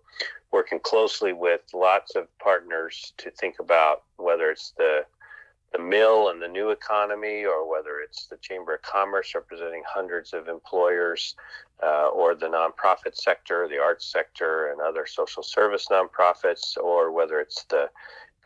working 0.51 0.79
closely 0.79 1.34
with 1.34 1.62
lots 1.73 2.15
of 2.15 2.27
partners 2.38 3.13
to 3.17 3.32
think 3.32 3.56
about 3.60 4.03
whether 4.17 4.51
it's 4.51 4.73
the 4.77 5.06
the 5.71 5.79
mill 5.79 6.29
and 6.29 6.39
the 6.39 6.47
new 6.47 6.69
economy, 6.69 7.45
or 7.45 7.67
whether 7.67 7.99
it's 7.99 8.27
the 8.27 8.38
Chamber 8.38 8.75
of 8.75 8.84
Commerce 8.84 9.34
representing 9.34 9.82
hundreds 9.88 10.32
of 10.32 10.47
employers, 10.47 11.36
uh, 11.82 12.10
or 12.10 12.36
the 12.36 12.45
nonprofit 12.45 13.15
sector, 13.15 13.67
the 13.67 13.79
arts 13.79 14.06
sector, 14.06 14.71
and 14.71 14.79
other 14.79 15.08
social 15.08 15.41
service 15.41 15.88
nonprofits, 15.89 16.77
or 16.77 17.12
whether 17.12 17.39
it's 17.39 17.63
the 17.63 17.89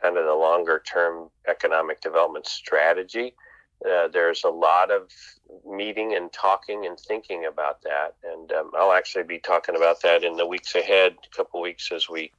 kind 0.01 0.17
of 0.17 0.25
the 0.25 0.33
longer 0.33 0.81
term 0.85 1.29
economic 1.47 2.01
development 2.01 2.45
strategy 2.45 3.33
uh, 3.85 4.07
there's 4.07 4.43
a 4.43 4.49
lot 4.49 4.89
of 4.89 5.11
meeting 5.65 6.15
and 6.15 6.33
talking 6.33 6.87
and 6.87 6.99
thinking 6.99 7.45
about 7.45 7.81
that. 7.83 8.15
And 8.23 8.51
um, 8.51 8.71
I'll 8.75 8.91
actually 8.91 9.23
be 9.23 9.37
talking 9.37 9.75
about 9.75 10.01
that 10.01 10.23
in 10.23 10.35
the 10.35 10.47
weeks 10.47 10.73
ahead, 10.73 11.15
a 11.23 11.35
couple 11.35 11.61
weeks 11.61 11.91
as 11.91 12.09
we 12.09 12.31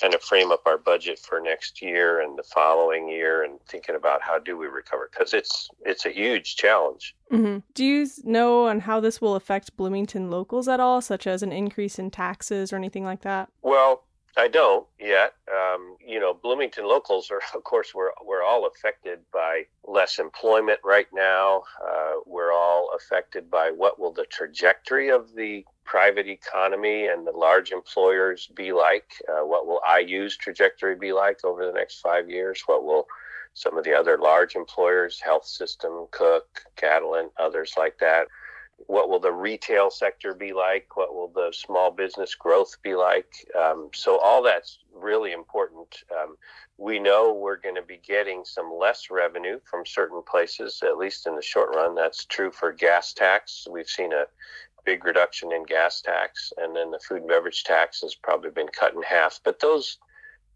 kind 0.00 0.14
of 0.14 0.20
frame 0.22 0.52
up 0.52 0.62
our 0.66 0.76
budget 0.76 1.18
for 1.18 1.40
next 1.40 1.80
year 1.80 2.20
and 2.20 2.38
the 2.38 2.42
following 2.42 3.08
year, 3.08 3.42
and 3.42 3.58
thinking 3.68 3.94
about 3.94 4.20
how 4.20 4.38
do 4.38 4.58
we 4.58 4.66
recover 4.66 5.08
because 5.10 5.32
it's 5.32 5.70
it's 5.80 6.04
a 6.04 6.10
huge 6.10 6.56
challenge. 6.56 7.16
Mm-hmm. 7.32 7.60
Do 7.72 7.84
you 7.84 8.06
know 8.24 8.66
on 8.66 8.80
how 8.80 9.00
this 9.00 9.20
will 9.20 9.34
affect 9.34 9.76
Bloomington 9.78 10.30
locals 10.30 10.68
at 10.68 10.78
all, 10.78 11.00
such 11.00 11.26
as 11.26 11.42
an 11.42 11.52
increase 11.52 11.98
in 11.98 12.10
taxes 12.10 12.70
or 12.70 12.76
anything 12.76 13.04
like 13.04 13.22
that? 13.22 13.48
Well, 13.62 14.04
I 14.36 14.48
don't 14.48 14.86
yet. 14.98 15.34
Um, 15.52 15.96
you 16.04 16.18
know, 16.18 16.32
Bloomington 16.32 16.86
locals 16.86 17.30
are, 17.30 17.42
of 17.54 17.64
course, 17.64 17.94
we're 17.94 18.12
we're 18.24 18.42
all 18.42 18.66
affected 18.66 19.20
by 19.32 19.64
less 19.86 20.18
employment 20.18 20.80
right 20.84 21.08
now. 21.12 21.64
Uh, 21.84 22.12
we're 22.26 22.52
all 22.52 22.90
affected 22.96 23.50
by 23.50 23.70
what 23.70 23.98
will 23.98 24.12
the 24.12 24.26
trajectory 24.26 25.10
of 25.10 25.34
the 25.34 25.64
private 25.84 26.28
economy 26.28 27.06
and 27.06 27.26
the 27.26 27.32
large 27.32 27.72
employers 27.72 28.48
be 28.54 28.72
like? 28.72 29.10
Uh, 29.28 29.44
what 29.44 29.66
will 29.66 29.80
IU's 30.00 30.36
trajectory 30.36 30.96
be 30.96 31.12
like 31.12 31.44
over 31.44 31.66
the 31.66 31.72
next 31.72 32.00
five 32.00 32.30
years? 32.30 32.62
What 32.66 32.84
will 32.84 33.06
some 33.54 33.76
of 33.76 33.84
the 33.84 33.92
other 33.92 34.16
large 34.16 34.54
employers, 34.54 35.20
health 35.20 35.44
system, 35.44 36.06
Cook, 36.10 36.64
Catalent, 36.76 37.32
others 37.38 37.74
like 37.76 37.98
that, 37.98 38.28
what 38.86 39.08
will 39.08 39.20
the 39.20 39.32
retail 39.32 39.90
sector 39.90 40.34
be 40.34 40.52
like? 40.52 40.96
What 40.96 41.14
will 41.14 41.28
the 41.28 41.52
small 41.52 41.90
business 41.90 42.34
growth 42.34 42.76
be 42.82 42.94
like? 42.94 43.32
Um, 43.58 43.90
so 43.94 44.18
all 44.18 44.42
that's 44.42 44.78
really 44.94 45.32
important. 45.32 46.02
Um, 46.10 46.36
we 46.78 46.98
know 46.98 47.32
we're 47.32 47.56
going 47.56 47.74
to 47.74 47.82
be 47.82 48.00
getting 48.06 48.44
some 48.44 48.72
less 48.72 49.10
revenue 49.10 49.60
from 49.64 49.86
certain 49.86 50.22
places, 50.28 50.82
at 50.82 50.96
least 50.96 51.26
in 51.26 51.36
the 51.36 51.42
short 51.42 51.74
run. 51.74 51.94
That's 51.94 52.24
true 52.24 52.50
for 52.50 52.72
gas 52.72 53.12
tax. 53.12 53.66
We've 53.70 53.88
seen 53.88 54.12
a 54.12 54.24
big 54.84 55.04
reduction 55.04 55.52
in 55.52 55.64
gas 55.64 56.00
tax, 56.00 56.52
and 56.56 56.74
then 56.74 56.90
the 56.90 56.98
food 56.98 57.18
and 57.18 57.28
beverage 57.28 57.64
tax 57.64 58.00
has 58.00 58.14
probably 58.14 58.50
been 58.50 58.68
cut 58.68 58.94
in 58.94 59.02
half. 59.02 59.40
But 59.44 59.60
those 59.60 59.98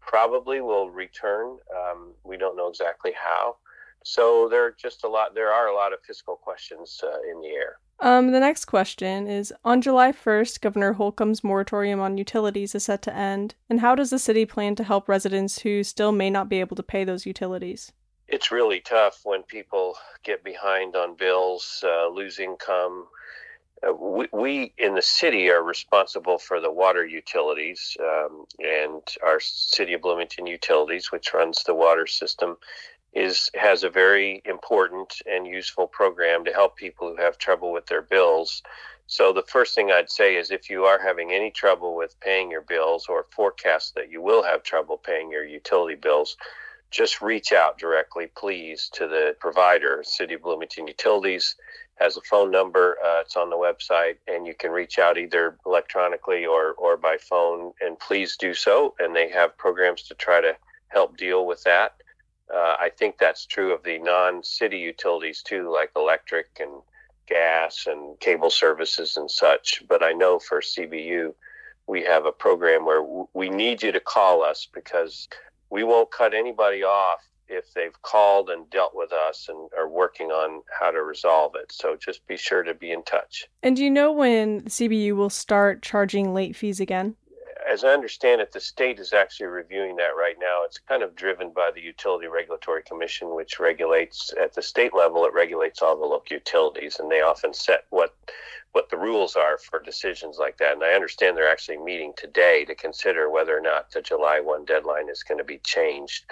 probably 0.01 0.61
will 0.61 0.89
return. 0.89 1.57
Um, 1.75 2.13
we 2.23 2.37
don't 2.37 2.57
know 2.57 2.67
exactly 2.67 3.13
how. 3.13 3.57
So 4.03 4.47
there 4.49 4.63
are 4.63 4.71
just 4.71 5.03
a 5.03 5.07
lot. 5.07 5.35
There 5.35 5.51
are 5.51 5.67
a 5.67 5.75
lot 5.75 5.93
of 5.93 5.99
fiscal 6.05 6.35
questions 6.35 7.01
uh, 7.03 7.19
in 7.29 7.41
the 7.41 7.49
air. 7.49 7.79
Um, 7.99 8.31
the 8.31 8.39
next 8.39 8.65
question 8.65 9.27
is 9.27 9.53
On 9.65 9.81
July 9.81 10.11
1st, 10.11 10.61
Governor 10.61 10.93
Holcomb's 10.93 11.43
moratorium 11.43 11.99
on 11.99 12.17
utilities 12.17 12.75
is 12.75 12.83
set 12.83 13.01
to 13.03 13.15
end. 13.15 13.55
And 13.69 13.79
how 13.79 13.95
does 13.95 14.11
the 14.11 14.19
city 14.19 14.45
plan 14.45 14.75
to 14.75 14.83
help 14.83 15.09
residents 15.09 15.59
who 15.59 15.83
still 15.83 16.11
may 16.11 16.29
not 16.29 16.47
be 16.47 16.59
able 16.59 16.75
to 16.75 16.83
pay 16.83 17.03
those 17.03 17.25
utilities? 17.25 17.91
It's 18.27 18.51
really 18.51 18.81
tough 18.81 19.21
when 19.23 19.43
people 19.43 19.97
get 20.23 20.43
behind 20.43 20.95
on 20.95 21.15
bills, 21.15 21.83
uh, 21.83 22.09
lose 22.09 22.39
income. 22.39 23.07
Uh, 23.87 23.93
we, 23.93 24.27
we, 24.33 24.73
in 24.77 24.95
the 24.95 25.01
city 25.01 25.49
are 25.49 25.63
responsible 25.63 26.37
for 26.37 26.59
the 26.59 26.71
water 26.71 27.05
utilities 27.05 27.95
um, 28.01 28.45
and 28.59 29.01
our 29.23 29.39
City 29.39 29.93
of 29.93 30.01
Bloomington 30.01 30.45
Utilities, 30.45 31.11
which 31.11 31.33
runs 31.33 31.63
the 31.63 31.75
water 31.75 32.05
system 32.05 32.57
is 33.17 33.49
has 33.55 33.83
a 33.83 33.89
very 33.89 34.43
important 34.45 35.21
and 35.25 35.47
useful 35.47 35.87
program 35.87 36.45
to 36.45 36.53
help 36.53 36.75
people 36.75 37.09
who 37.09 37.21
have 37.21 37.37
trouble 37.37 37.71
with 37.71 37.87
their 37.87 38.03
bills. 38.03 38.61
So 39.07 39.33
the 39.33 39.41
first 39.41 39.73
thing 39.73 39.91
I'd 39.91 40.11
say 40.11 40.35
is 40.35 40.51
if 40.51 40.69
you 40.69 40.83
are 40.83 40.99
having 40.99 41.31
any 41.31 41.49
trouble 41.49 41.95
with 41.95 42.19
paying 42.19 42.51
your 42.51 42.61
bills 42.61 43.07
or 43.09 43.25
forecast 43.31 43.95
that 43.95 44.11
you 44.11 44.21
will 44.21 44.43
have 44.43 44.61
trouble 44.61 44.97
paying 44.97 45.31
your 45.31 45.45
utility 45.45 45.95
bills, 45.95 46.37
just 46.91 47.21
reach 47.21 47.53
out 47.53 47.79
directly, 47.79 48.27
please, 48.37 48.89
to 48.93 49.07
the 49.07 49.35
provider. 49.39 50.03
City 50.05 50.35
of 50.35 50.43
Bloomington 50.43 50.87
Utilities 50.87 51.55
has 51.95 52.17
a 52.17 52.21
phone 52.21 52.51
number. 52.51 52.97
Uh, 53.03 53.21
it's 53.21 53.35
on 53.35 53.49
the 53.49 53.55
website, 53.55 54.17
and 54.27 54.45
you 54.45 54.53
can 54.53 54.71
reach 54.71 54.99
out 54.99 55.17
either 55.17 55.57
electronically 55.65 56.45
or, 56.45 56.73
or 56.73 56.97
by 56.97 57.17
phone. 57.17 57.71
And 57.81 57.97
please 57.97 58.37
do 58.37 58.53
so. 58.53 58.93
And 58.99 59.15
they 59.15 59.29
have 59.29 59.57
programs 59.57 60.03
to 60.03 60.13
try 60.13 60.39
to 60.41 60.55
help 60.89 61.17
deal 61.17 61.47
with 61.47 61.63
that. 61.63 61.95
Uh, 62.53 62.75
I 62.79 62.91
think 62.97 63.17
that's 63.17 63.45
true 63.45 63.73
of 63.73 63.83
the 63.83 63.99
non-city 63.99 64.77
utilities 64.77 65.43
too, 65.43 65.71
like 65.71 65.91
electric 65.95 66.47
and 66.59 66.71
gas 67.27 67.87
and 67.87 68.19
cable 68.19 68.49
services 68.49 69.17
and 69.17 69.29
such. 69.29 69.83
But 69.87 70.01
I 70.03 70.13
know 70.13 70.39
for 70.39 70.61
CBU, 70.61 71.33
we 71.87 72.03
have 72.03 72.25
a 72.25 72.31
program 72.31 72.85
where 72.85 73.01
w- 73.01 73.27
we 73.33 73.49
need 73.49 73.83
you 73.83 73.91
to 73.91 73.99
call 73.99 74.43
us 74.43 74.67
because 74.73 75.27
we 75.69 75.83
won't 75.83 76.11
cut 76.11 76.33
anybody 76.33 76.83
off 76.83 77.19
if 77.49 77.73
they've 77.73 78.01
called 78.01 78.49
and 78.49 78.69
dealt 78.69 78.93
with 78.93 79.11
us 79.13 79.47
and 79.49 79.69
are 79.77 79.87
working 79.87 80.31
on 80.31 80.61
how 80.79 80.91
to 80.91 81.01
resolve 81.01 81.53
it. 81.55 81.71
So 81.71 81.95
just 81.95 82.25
be 82.27 82.37
sure 82.37 82.63
to 82.63 82.73
be 82.73 82.91
in 82.91 83.03
touch. 83.03 83.45
And 83.63 83.75
do 83.75 83.83
you 83.83 83.89
know 83.89 84.11
when 84.11 84.63
CBU 84.63 85.15
will 85.15 85.29
start 85.29 85.81
charging 85.81 86.33
late 86.33 86.55
fees 86.55 86.79
again? 86.79 87.15
As 87.69 87.83
I 87.83 87.89
understand 87.93 88.41
it, 88.41 88.51
the 88.51 88.59
state 88.59 88.99
is 88.99 89.13
actually 89.13 89.47
reviewing 89.47 89.95
that 89.97 90.15
right 90.17 90.35
now. 90.39 90.63
It's 90.65 90.79
kind 90.79 91.03
of 91.03 91.15
driven 91.15 91.51
by 91.51 91.71
the 91.71 91.81
Utility 91.81 92.27
Regulatory 92.27 92.83
Commission, 92.83 93.35
which 93.35 93.59
regulates 93.59 94.33
at 94.39 94.53
the 94.53 94.61
state 94.61 94.93
level. 94.93 95.25
It 95.25 95.33
regulates 95.33 95.81
all 95.81 95.97
the 95.97 96.05
local 96.05 96.35
utilities, 96.35 96.99
and 96.99 97.09
they 97.09 97.21
often 97.21 97.53
set 97.53 97.85
what 97.89 98.15
what 98.73 98.89
the 98.89 98.97
rules 98.97 99.35
are 99.35 99.57
for 99.57 99.81
decisions 99.81 100.37
like 100.37 100.57
that. 100.57 100.73
And 100.73 100.83
I 100.83 100.93
understand 100.93 101.35
they're 101.35 101.49
actually 101.49 101.77
meeting 101.77 102.13
today 102.15 102.65
to 102.65 102.75
consider 102.75 103.29
whether 103.29 103.57
or 103.57 103.61
not 103.61 103.91
the 103.91 104.01
July 104.01 104.39
one 104.39 104.65
deadline 104.65 105.09
is 105.09 105.23
going 105.23 105.37
to 105.39 105.43
be 105.43 105.59
changed 105.59 106.25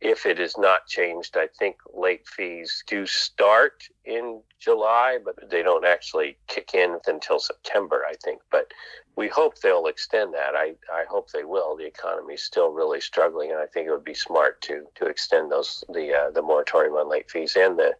if 0.00 0.26
it 0.26 0.38
is 0.38 0.56
not 0.56 0.86
changed, 0.86 1.36
I 1.36 1.48
think 1.58 1.76
late 1.92 2.26
fees 2.28 2.84
do 2.86 3.04
start 3.04 3.82
in 4.04 4.40
July, 4.60 5.18
but 5.24 5.50
they 5.50 5.62
don't 5.62 5.84
actually 5.84 6.38
kick 6.46 6.74
in 6.74 6.98
until 7.06 7.40
September, 7.40 8.04
I 8.08 8.14
think. 8.22 8.40
But 8.50 8.72
we 9.18 9.26
hope 9.26 9.58
they'll 9.58 9.88
extend 9.88 10.32
that. 10.32 10.54
I, 10.54 10.74
I 10.92 11.04
hope 11.10 11.32
they 11.32 11.42
will. 11.42 11.76
The 11.76 11.84
economy 11.84 12.34
is 12.34 12.42
still 12.44 12.70
really 12.70 13.00
struggling, 13.00 13.50
and 13.50 13.58
I 13.58 13.66
think 13.66 13.88
it 13.88 13.90
would 13.90 14.04
be 14.04 14.14
smart 14.14 14.62
to 14.62 14.86
to 14.94 15.06
extend 15.06 15.50
those 15.50 15.82
the 15.92 16.14
uh, 16.14 16.30
the 16.30 16.40
moratorium 16.40 16.94
on 16.94 17.10
late 17.10 17.28
fees 17.28 17.56
and 17.56 17.76
the 17.76 17.96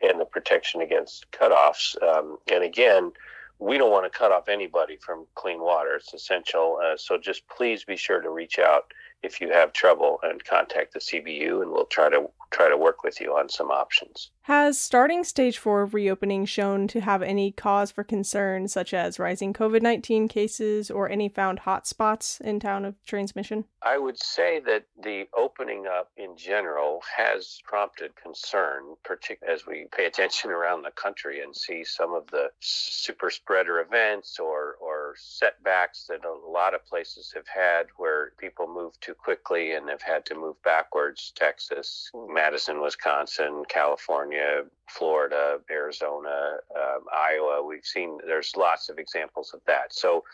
and 0.00 0.20
the 0.20 0.24
protection 0.24 0.80
against 0.80 1.28
cutoffs. 1.32 2.00
Um, 2.00 2.38
and 2.52 2.62
again, 2.62 3.10
we 3.58 3.78
don't 3.78 3.90
want 3.90 4.10
to 4.10 4.16
cut 4.16 4.30
off 4.30 4.48
anybody 4.48 4.96
from 4.96 5.26
clean 5.34 5.60
water. 5.60 5.96
It's 5.96 6.14
essential. 6.14 6.78
Uh, 6.80 6.96
so 6.96 7.18
just 7.18 7.42
please 7.48 7.82
be 7.82 7.96
sure 7.96 8.20
to 8.20 8.30
reach 8.30 8.60
out 8.60 8.92
if 9.22 9.40
you 9.40 9.50
have 9.50 9.72
trouble 9.72 10.18
and 10.22 10.44
contact 10.44 10.94
the 10.94 11.00
CBU, 11.00 11.62
and 11.62 11.70
we'll 11.70 11.86
try 11.86 12.08
to 12.08 12.30
try 12.50 12.68
to 12.68 12.76
work 12.76 13.04
with 13.04 13.20
you 13.20 13.36
on 13.36 13.48
some 13.48 13.70
options. 13.70 14.30
Has 14.42 14.80
starting 14.80 15.22
stage 15.22 15.58
four 15.58 15.82
of 15.82 15.94
reopening 15.94 16.44
shown 16.44 16.88
to 16.88 17.00
have 17.00 17.22
any 17.22 17.52
cause 17.52 17.92
for 17.92 18.02
concern, 18.02 18.66
such 18.66 18.92
as 18.92 19.18
rising 19.18 19.52
COVID 19.52 19.82
19 19.82 20.26
cases 20.26 20.90
or 20.90 21.08
any 21.08 21.28
found 21.28 21.60
hotspots 21.60 22.40
in 22.40 22.58
town 22.58 22.84
of 22.84 22.96
transmission? 23.04 23.64
I 23.82 23.98
would 23.98 24.20
say 24.20 24.60
that 24.66 24.86
the 25.00 25.28
opening 25.36 25.86
up 25.86 26.10
in 26.16 26.36
general 26.36 27.02
has 27.16 27.60
prompted 27.64 28.16
concern, 28.16 28.94
particularly 29.04 29.54
as 29.54 29.66
we 29.66 29.86
pay 29.96 30.06
attention 30.06 30.50
around 30.58 30.82
the 30.82 30.90
country 30.90 31.42
and 31.42 31.54
see 31.54 31.84
some 31.84 32.12
of 32.12 32.26
the 32.32 32.48
super 32.58 33.30
spreader 33.30 33.80
events 33.80 34.38
or, 34.40 34.76
or 34.80 34.89
setbacks 35.16 36.06
that 36.08 36.24
a 36.24 36.50
lot 36.50 36.74
of 36.74 36.84
places 36.86 37.32
have 37.34 37.46
had 37.46 37.86
where 37.96 38.32
people 38.38 38.66
move 38.66 38.98
too 39.00 39.14
quickly 39.14 39.74
and 39.74 39.88
have 39.88 40.02
had 40.02 40.24
to 40.26 40.34
move 40.34 40.60
backwards. 40.62 41.32
Texas, 41.34 42.10
Madison, 42.28 42.80
Wisconsin, 42.80 43.64
California, 43.68 44.64
Florida, 44.88 45.58
Arizona, 45.70 46.58
um, 46.76 47.04
Iowa. 47.14 47.64
We've 47.64 47.84
seen 47.84 48.18
there's 48.26 48.56
lots 48.56 48.88
of 48.88 48.98
examples 48.98 49.52
of 49.54 49.60
that. 49.66 49.92
So 49.92 50.24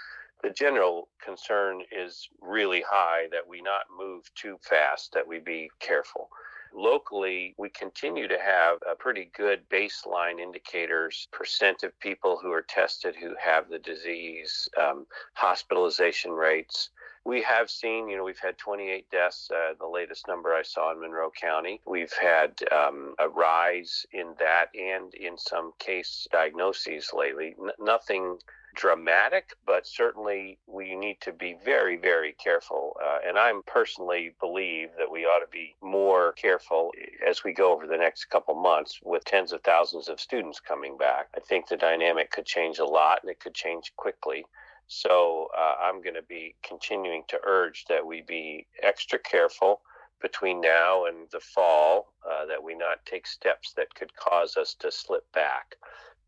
the 0.42 0.50
general 0.50 1.08
concern 1.24 1.82
is 1.90 2.28
really 2.40 2.82
high 2.88 3.26
that 3.32 3.46
we 3.48 3.62
not 3.62 3.84
move 3.96 4.30
too 4.34 4.58
fast, 4.62 5.12
that 5.12 5.26
we 5.26 5.38
be 5.38 5.70
careful. 5.80 6.28
Locally, 6.74 7.54
we 7.56 7.68
continue 7.68 8.28
to 8.28 8.38
have 8.38 8.78
a 8.90 8.94
pretty 8.94 9.30
good 9.36 9.68
baseline 9.68 10.40
indicators, 10.40 11.28
percent 11.32 11.82
of 11.82 11.98
people 12.00 12.38
who 12.40 12.52
are 12.52 12.62
tested 12.62 13.14
who 13.16 13.34
have 13.42 13.68
the 13.68 13.78
disease, 13.78 14.68
um, 14.78 15.06
hospitalization 15.34 16.32
rates 16.32 16.90
we 17.26 17.42
have 17.42 17.68
seen, 17.68 18.08
you 18.08 18.16
know, 18.16 18.22
we've 18.22 18.38
had 18.38 18.56
28 18.56 19.10
deaths, 19.10 19.50
uh, 19.50 19.74
the 19.80 19.86
latest 19.86 20.28
number 20.28 20.54
I 20.54 20.62
saw 20.62 20.92
in 20.92 21.00
Monroe 21.00 21.32
County. 21.32 21.80
We've 21.84 22.12
had 22.12 22.52
um, 22.70 23.16
a 23.18 23.28
rise 23.28 24.06
in 24.12 24.34
that 24.38 24.66
and 24.74 25.12
in 25.14 25.36
some 25.36 25.72
case 25.80 26.28
diagnoses 26.30 27.10
lately. 27.12 27.56
N- 27.60 27.72
nothing 27.80 28.38
dramatic, 28.76 29.56
but 29.66 29.86
certainly 29.86 30.58
we 30.66 30.94
need 30.94 31.20
to 31.22 31.32
be 31.32 31.56
very, 31.64 31.96
very 31.96 32.32
careful. 32.32 32.96
Uh, 33.02 33.18
and 33.26 33.38
I 33.38 33.52
personally 33.66 34.34
believe 34.38 34.90
that 34.98 35.10
we 35.10 35.24
ought 35.24 35.40
to 35.40 35.50
be 35.50 35.74
more 35.82 36.32
careful 36.32 36.92
as 37.26 37.42
we 37.42 37.52
go 37.52 37.72
over 37.72 37.86
the 37.86 37.96
next 37.96 38.26
couple 38.26 38.54
months 38.54 39.00
with 39.02 39.24
tens 39.24 39.52
of 39.52 39.62
thousands 39.62 40.08
of 40.08 40.20
students 40.20 40.60
coming 40.60 40.96
back. 40.96 41.28
I 41.34 41.40
think 41.40 41.68
the 41.68 41.76
dynamic 41.76 42.30
could 42.30 42.46
change 42.46 42.78
a 42.78 42.84
lot 42.84 43.20
and 43.22 43.30
it 43.30 43.40
could 43.40 43.54
change 43.54 43.92
quickly. 43.96 44.44
So 44.86 45.48
uh, 45.58 45.74
I'm 45.82 46.00
going 46.02 46.14
to 46.14 46.22
be 46.22 46.54
continuing 46.62 47.24
to 47.28 47.40
urge 47.44 47.86
that 47.88 48.06
we 48.06 48.22
be 48.22 48.66
extra 48.82 49.18
careful, 49.18 49.80
between 50.20 50.60
now 50.60 51.04
and 51.06 51.28
the 51.30 51.40
fall 51.40 52.12
uh, 52.28 52.46
that 52.46 52.62
we 52.62 52.74
not 52.74 53.04
take 53.04 53.26
steps 53.26 53.72
that 53.74 53.94
could 53.94 54.14
cause 54.16 54.56
us 54.56 54.74
to 54.74 54.90
slip 54.90 55.30
back. 55.32 55.76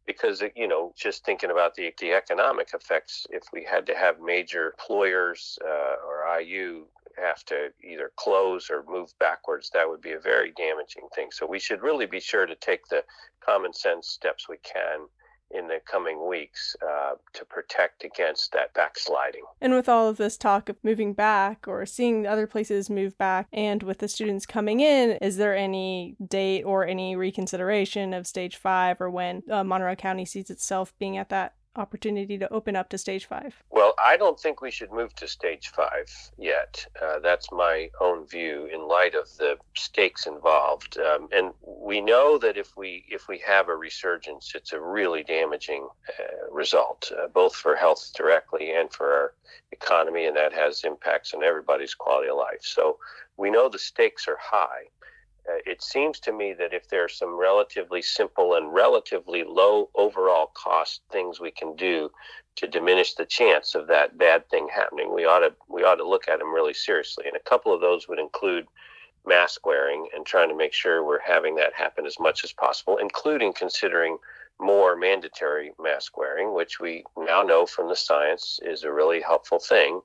Because, 0.09 0.43
you 0.57 0.67
know, 0.67 0.95
just 0.97 1.25
thinking 1.27 1.51
about 1.51 1.75
the, 1.75 1.93
the 2.01 2.13
economic 2.13 2.71
effects, 2.73 3.27
if 3.29 3.43
we 3.53 3.63
had 3.63 3.85
to 3.87 3.95
have 3.95 4.21
major 4.21 4.71
employers 4.71 5.59
uh, 5.63 5.97
or 6.07 6.41
IU 6.41 6.87
have 7.23 7.45
to 7.45 7.69
either 7.85 8.11
close 8.17 8.71
or 8.71 8.85
move 8.89 9.11
backwards, 9.21 9.69
that 9.75 9.87
would 9.87 10.01
be 10.01 10.13
a 10.13 10.19
very 10.19 10.53
damaging 10.57 11.09
thing. 11.15 11.29
So 11.31 11.47
we 11.47 11.59
should 11.59 11.83
really 11.83 12.07
be 12.07 12.21
sure 12.21 12.47
to 12.47 12.55
take 12.55 12.89
the 12.89 13.05
common 13.45 13.75
sense 13.75 14.09
steps 14.09 14.49
we 14.49 14.57
can 14.63 15.09
in 15.51 15.69
the 15.69 15.81
coming 15.91 16.29
weeks 16.29 16.77
uh, 16.83 17.15
to 17.33 17.45
protect 17.45 18.05
against 18.05 18.53
that 18.53 18.73
backsliding. 18.75 19.43
And 19.61 19.73
with 19.73 19.89
all 19.89 20.09
of 20.09 20.17
this 20.17 20.37
talk 20.37 20.69
of 20.69 20.77
moving 20.83 21.15
back 21.15 21.67
or 21.67 21.85
seeing 21.87 22.27
other 22.27 22.47
places 22.47 22.91
move 22.91 23.17
back, 23.19 23.49
and 23.53 23.83
with 23.83 23.99
the 23.99 24.09
students 24.09 24.47
coming 24.47 24.81
in, 24.81 25.13
is 25.23 25.37
there 25.37 25.57
any 25.57 26.17
date 26.27 26.65
or 26.65 26.87
any 26.87 27.17
reconsideration 27.17 28.13
of 28.13 28.27
stage 28.27 28.57
five 28.57 29.01
or 29.01 29.11
when 29.11 29.43
uh, 29.51 29.65
Monroe 29.65 29.97
County 29.97 30.25
sees 30.25 30.51
itself 30.51 30.93
being 30.99 31.17
at 31.17 31.29
that 31.31 31.55
opportunity 31.79 32.37
to 32.39 32.53
open 32.53 32.77
up 32.77 32.89
to 32.91 32.99
stage 32.99 33.27
five? 33.27 33.63
Well, 33.71 33.95
I 34.05 34.17
don't 34.17 34.39
think 34.39 34.61
we 34.61 34.71
should 34.71 34.93
move 34.93 35.15
to 35.17 35.29
stage 35.29 35.69
five 35.69 36.09
yet. 36.37 36.87
Uh, 37.01 37.19
that's 37.21 37.51
my 37.53 37.91
own 38.01 38.27
view 38.27 38.69
in 38.73 38.87
light 38.87 39.15
of 39.15 39.29
the 39.39 39.57
stakes 39.75 40.27
involved. 40.27 40.99
Um, 40.99 41.29
and 41.33 41.53
we 41.65 42.01
know 42.01 42.39
that 42.39 42.57
if 42.57 42.77
we 42.77 43.05
if 43.09 43.29
we 43.29 43.39
have 43.39 43.69
a 43.69 43.77
resurgence, 43.77 44.53
it's 44.55 44.73
a 44.73 44.81
really 44.81 45.23
damaging 45.23 45.89
uh, 46.19 46.53
result, 46.53 47.11
uh, 47.17 47.29
both 47.29 47.55
for 47.55 47.77
health 47.77 48.11
directly 48.15 48.73
and 48.73 48.93
for 48.93 49.13
our 49.13 49.35
economy, 49.73 50.27
and 50.27 50.37
that 50.37 50.53
has 50.53 50.85
impacts 50.85 51.35
on 51.35 51.43
everybody's 51.43 51.95
quality 51.95 52.29
of 52.29 52.37
life. 52.37 52.63
So 52.63 52.99
we 53.37 53.51
know 53.51 53.69
the 53.69 53.79
stakes 53.79 54.27
are 54.27 54.39
high 54.41 54.85
Uh, 55.49 55.59
it 55.65 55.83
seems 55.83 56.21
to 56.21 56.33
me 56.33 56.53
that 56.53 56.75
if 56.75 56.89
there 56.89 57.05
are 57.05 57.09
some 57.09 57.35
relatively 57.37 58.03
simple 58.03 58.55
and 58.55 58.73
relatively 58.73 59.45
low 59.45 59.89
overall 59.95 60.51
cost 60.55 61.01
things 61.11 61.41
we 61.41 61.51
can 61.51 61.75
do 61.77 62.11
to 62.57 62.67
diminish 62.67 63.15
the 63.15 63.25
chance 63.25 63.75
of 63.75 63.87
that 63.87 64.19
bad 64.19 64.49
thing 64.51 64.69
happening, 64.75 65.15
we 65.15 65.25
ought 65.25 65.41
to 65.41 65.53
we 65.69 65.85
ought 65.85 65.97
to 65.97 66.09
look 66.09 66.29
at 66.29 66.39
them 66.39 66.53
really 66.53 66.75
seriously. 66.75 67.25
And 67.27 67.37
a 67.37 67.51
couple 67.51 67.73
of 67.73 67.81
those 67.81 68.09
would 68.09 68.19
include 68.19 68.67
mask 69.27 69.65
wearing 69.67 70.09
and 70.15 70.25
trying 70.27 70.49
to 70.49 70.57
make 70.57 70.73
sure 70.73 71.05
we're 71.05 71.21
having 71.21 71.55
that 71.57 71.73
happen 71.75 72.07
as 72.07 72.19
much 72.19 72.45
as 72.45 72.53
possible, 72.53 72.97
including 72.97 73.53
considering 73.53 74.19
more 74.61 74.97
mandatory 74.97 75.73
mask 75.81 76.17
wearing, 76.17 76.53
which 76.53 76.81
we 76.81 77.05
now 77.17 77.43
know 77.43 77.65
from 77.65 77.89
the 77.89 77.97
science 77.97 78.59
is 78.63 78.83
a 78.83 78.93
really 78.93 79.21
helpful 79.21 79.59
thing. 79.59 80.01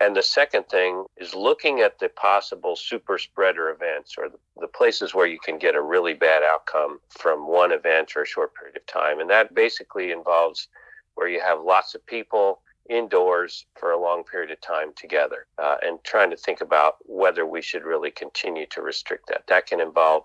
And 0.00 0.14
the 0.14 0.22
second 0.22 0.68
thing 0.68 1.06
is 1.16 1.34
looking 1.34 1.80
at 1.80 1.98
the 1.98 2.08
possible 2.10 2.76
super 2.76 3.16
spreader 3.18 3.70
events 3.70 4.16
or 4.18 4.28
the, 4.28 4.68
places 4.74 5.14
where 5.14 5.26
you 5.26 5.38
can 5.38 5.58
get 5.58 5.74
a 5.74 5.80
really 5.80 6.12
bad 6.12 6.42
outcome 6.42 6.98
from 7.08 7.46
one 7.48 7.72
event 7.72 8.14
or 8.14 8.22
a 8.22 8.26
short 8.26 8.52
period 8.54 8.76
of 8.76 8.84
time. 8.84 9.20
And 9.20 9.30
that 9.30 9.54
basically 9.54 10.10
involves 10.10 10.68
where 11.14 11.28
you 11.28 11.40
have 11.40 11.62
lots 11.62 11.94
of 11.94 12.04
people 12.04 12.60
indoors 12.90 13.64
for 13.74 13.92
a 13.92 14.00
long 14.00 14.22
period 14.24 14.50
of 14.50 14.60
time 14.60 14.92
together 14.94 15.46
uh, 15.58 15.76
and 15.82 16.02
trying 16.04 16.30
to 16.30 16.36
think 16.36 16.60
about 16.60 16.96
whether 17.06 17.46
we 17.46 17.62
should 17.62 17.84
really 17.84 18.10
continue 18.10 18.66
to 18.66 18.82
restrict 18.82 19.28
that. 19.28 19.46
That 19.46 19.66
can 19.66 19.80
involve 19.80 20.24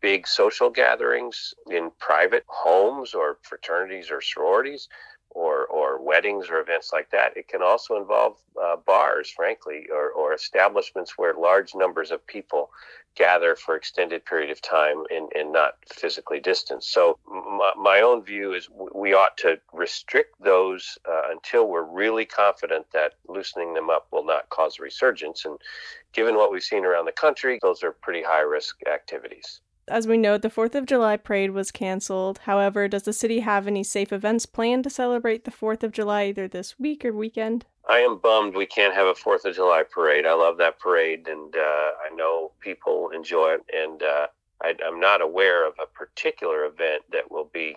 big 0.00 0.26
social 0.26 0.70
gatherings 0.70 1.54
in 1.70 1.90
private 1.98 2.44
homes 2.46 3.14
or 3.14 3.38
fraternities 3.42 4.10
or 4.10 4.20
sororities 4.20 4.88
or, 4.90 4.92
or 4.92 5.17
weddings 6.08 6.48
or 6.48 6.58
events 6.58 6.90
like 6.92 7.10
that. 7.10 7.36
It 7.36 7.48
can 7.48 7.62
also 7.62 7.96
involve 7.96 8.36
uh, 8.60 8.76
bars, 8.76 9.28
frankly, 9.30 9.86
or, 9.92 10.10
or 10.10 10.32
establishments 10.32 11.18
where 11.18 11.34
large 11.34 11.74
numbers 11.74 12.10
of 12.10 12.26
people 12.26 12.70
gather 13.14 13.54
for 13.56 13.76
extended 13.76 14.24
period 14.24 14.50
of 14.50 14.62
time 14.62 15.02
and, 15.10 15.30
and 15.34 15.52
not 15.52 15.72
physically 15.92 16.40
distanced. 16.40 16.92
So 16.92 17.18
my, 17.60 17.72
my 17.76 18.00
own 18.00 18.22
view 18.24 18.54
is 18.54 18.68
we 18.94 19.12
ought 19.12 19.36
to 19.38 19.60
restrict 19.72 20.34
those 20.40 20.98
uh, 21.06 21.24
until 21.30 21.68
we're 21.68 21.82
really 22.02 22.24
confident 22.24 22.86
that 22.92 23.14
loosening 23.28 23.74
them 23.74 23.90
up 23.90 24.06
will 24.12 24.24
not 24.24 24.48
cause 24.50 24.78
a 24.78 24.82
resurgence. 24.82 25.44
And 25.44 25.58
given 26.12 26.36
what 26.36 26.50
we've 26.52 26.62
seen 26.62 26.84
around 26.84 27.06
the 27.06 27.12
country, 27.12 27.58
those 27.60 27.82
are 27.82 27.92
pretty 27.92 28.22
high 28.22 28.46
risk 28.56 28.76
activities. 28.86 29.60
As 29.90 30.06
we 30.06 30.16
know, 30.16 30.38
the 30.38 30.50
4th 30.50 30.74
of 30.74 30.86
July 30.86 31.16
parade 31.16 31.52
was 31.52 31.70
canceled. 31.70 32.40
However, 32.44 32.88
does 32.88 33.04
the 33.04 33.12
city 33.12 33.40
have 33.40 33.66
any 33.66 33.82
safe 33.82 34.12
events 34.12 34.46
planned 34.46 34.84
to 34.84 34.90
celebrate 34.90 35.44
the 35.44 35.50
4th 35.50 35.82
of 35.82 35.92
July 35.92 36.24
either 36.24 36.46
this 36.46 36.78
week 36.78 37.04
or 37.04 37.12
weekend? 37.12 37.64
I 37.88 38.00
am 38.00 38.18
bummed 38.18 38.54
we 38.54 38.66
can't 38.66 38.94
have 38.94 39.06
a 39.06 39.14
4th 39.14 39.46
of 39.46 39.54
July 39.54 39.82
parade. 39.82 40.26
I 40.26 40.34
love 40.34 40.58
that 40.58 40.78
parade 40.78 41.26
and 41.26 41.54
uh, 41.56 41.58
I 41.58 42.14
know 42.14 42.52
people 42.60 43.10
enjoy 43.14 43.54
it. 43.54 43.64
And 43.74 44.02
uh, 44.02 44.26
I, 44.62 44.74
I'm 44.86 45.00
not 45.00 45.22
aware 45.22 45.66
of 45.66 45.74
a 45.82 45.86
particular 45.86 46.64
event 46.64 47.04
that 47.12 47.30
will 47.30 47.50
be 47.52 47.76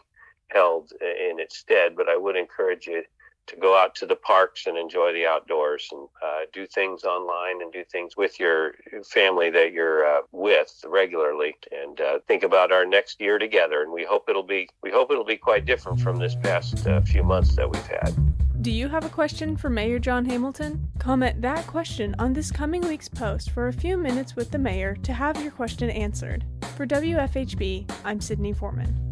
held 0.49 0.91
in 1.01 1.39
its 1.39 1.57
stead, 1.57 1.95
but 1.95 2.09
I 2.09 2.17
would 2.17 2.35
encourage 2.35 2.87
you 2.87 3.03
to 3.51 3.57
go 3.57 3.77
out 3.77 3.93
to 3.95 4.05
the 4.05 4.15
parks 4.15 4.65
and 4.65 4.77
enjoy 4.77 5.11
the 5.13 5.25
outdoors 5.25 5.89
and 5.91 6.07
uh, 6.23 6.39
do 6.53 6.65
things 6.65 7.03
online 7.03 7.61
and 7.61 7.71
do 7.71 7.83
things 7.83 8.15
with 8.15 8.39
your 8.39 8.73
family 9.03 9.49
that 9.49 9.73
you're 9.73 10.05
uh, 10.05 10.21
with 10.31 10.83
regularly 10.87 11.55
and 11.71 11.99
uh, 11.99 12.19
think 12.27 12.43
about 12.43 12.71
our 12.71 12.85
next 12.85 13.19
year 13.19 13.37
together 13.37 13.83
and 13.83 13.91
we 13.91 14.05
hope 14.05 14.29
it'll 14.29 14.41
be 14.41 14.69
we 14.81 14.89
hope 14.89 15.11
it'll 15.11 15.25
be 15.25 15.37
quite 15.37 15.65
different 15.65 15.99
from 15.99 16.17
this 16.17 16.35
past 16.35 16.87
uh, 16.87 17.01
few 17.01 17.23
months 17.23 17.55
that 17.55 17.69
we've 17.69 17.87
had 17.87 18.15
do 18.61 18.69
you 18.69 18.89
have 18.89 19.05
a 19.05 19.09
question 19.09 19.57
for 19.57 19.71
Mayor 19.71 19.97
John 19.97 20.23
Hamilton? 20.23 20.87
Comment 20.99 21.41
that 21.41 21.65
question 21.65 22.15
on 22.19 22.31
this 22.31 22.51
coming 22.51 22.81
week's 22.81 23.09
post 23.09 23.49
for 23.49 23.69
a 23.69 23.73
few 23.73 23.97
minutes 23.97 24.35
with 24.35 24.51
the 24.51 24.59
mayor 24.59 24.95
to 24.97 25.13
have 25.13 25.41
your 25.41 25.49
question 25.49 25.89
answered. 25.89 26.45
For 26.77 26.85
WFHB, 26.85 27.91
I'm 28.05 28.21
Sydney 28.21 28.53
Foreman. 28.53 29.10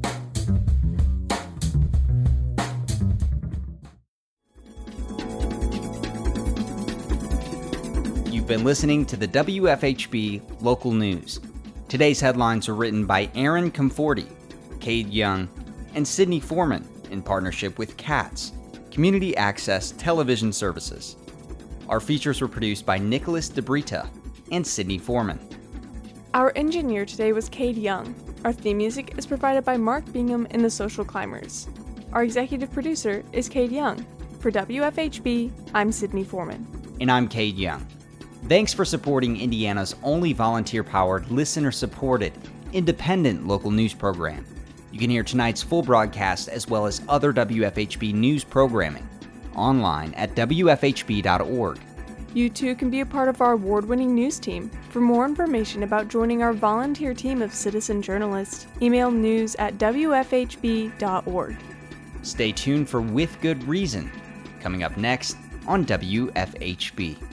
Been 8.49 8.63
listening 8.63 9.05
to 9.05 9.15
the 9.15 9.27
WFHB 9.27 10.63
local 10.63 10.91
news. 10.91 11.39
Today's 11.87 12.19
headlines 12.19 12.67
were 12.67 12.73
written 12.73 13.05
by 13.05 13.29
Aaron 13.35 13.69
Comforti, 13.69 14.27
Cade 14.79 15.09
Young, 15.09 15.47
and 15.93 16.05
Sydney 16.05 16.39
Foreman 16.39 16.89
in 17.11 17.21
partnership 17.21 17.77
with 17.77 17.95
CATS, 17.95 18.53
Community 18.89 19.37
Access 19.37 19.91
Television 19.91 20.51
Services. 20.51 21.15
Our 21.89 21.99
features 21.99 22.41
were 22.41 22.47
produced 22.47 22.87
by 22.87 22.97
Nicholas 22.97 23.51
DiBrita 23.51 24.09
and 24.51 24.65
Sydney 24.65 24.97
Foreman. 24.97 25.39
Our 26.33 26.51
engineer 26.55 27.05
today 27.05 27.33
was 27.33 27.49
Cade 27.49 27.77
Young. 27.77 28.15
Our 28.45 28.51
theme 28.51 28.77
music 28.77 29.13
is 29.15 29.27
provided 29.27 29.63
by 29.63 29.77
Mark 29.77 30.11
Bingham 30.11 30.47
and 30.49 30.65
the 30.65 30.71
Social 30.71 31.05
Climbers. 31.05 31.67
Our 32.13 32.23
executive 32.23 32.71
producer 32.71 33.23
is 33.31 33.47
Cade 33.47 33.71
Young. 33.71 34.03
For 34.39 34.49
WFHB, 34.51 35.51
I'm 35.75 35.91
Sydney 35.91 36.23
Foreman. 36.23 36.65
And 36.99 37.11
I'm 37.11 37.27
Cade 37.27 37.55
Young. 37.55 37.85
Thanks 38.47 38.73
for 38.73 38.85
supporting 38.85 39.39
Indiana's 39.39 39.95
only 40.01 40.33
volunteer 40.33 40.83
powered, 40.83 41.29
listener 41.29 41.71
supported, 41.71 42.33
independent 42.73 43.45
local 43.45 43.69
news 43.69 43.93
program. 43.93 44.45
You 44.91 44.99
can 44.99 45.09
hear 45.09 45.23
tonight's 45.23 45.61
full 45.61 45.83
broadcast 45.83 46.47
as 46.49 46.67
well 46.67 46.85
as 46.85 47.01
other 47.07 47.31
WFHB 47.31 48.13
news 48.13 48.43
programming 48.43 49.07
online 49.55 50.13
at 50.15 50.33
WFHB.org. 50.35 51.79
You 52.33 52.49
too 52.49 52.75
can 52.75 52.89
be 52.89 53.01
a 53.01 53.05
part 53.05 53.27
of 53.27 53.41
our 53.41 53.53
award 53.53 53.85
winning 53.85 54.13
news 54.13 54.39
team. 54.39 54.69
For 54.89 55.01
more 55.01 55.25
information 55.25 55.83
about 55.83 56.07
joining 56.07 56.43
our 56.43 56.53
volunteer 56.53 57.13
team 57.13 57.41
of 57.41 57.53
citizen 57.53 58.01
journalists, 58.01 58.67
email 58.81 59.11
news 59.11 59.55
at 59.55 59.77
WFHB.org. 59.77 61.57
Stay 62.21 62.51
tuned 62.51 62.89
for 62.89 63.01
With 63.01 63.39
Good 63.41 63.63
Reason, 63.63 64.11
coming 64.61 64.83
up 64.83 64.95
next 64.97 65.37
on 65.67 65.85
WFHB. 65.85 67.28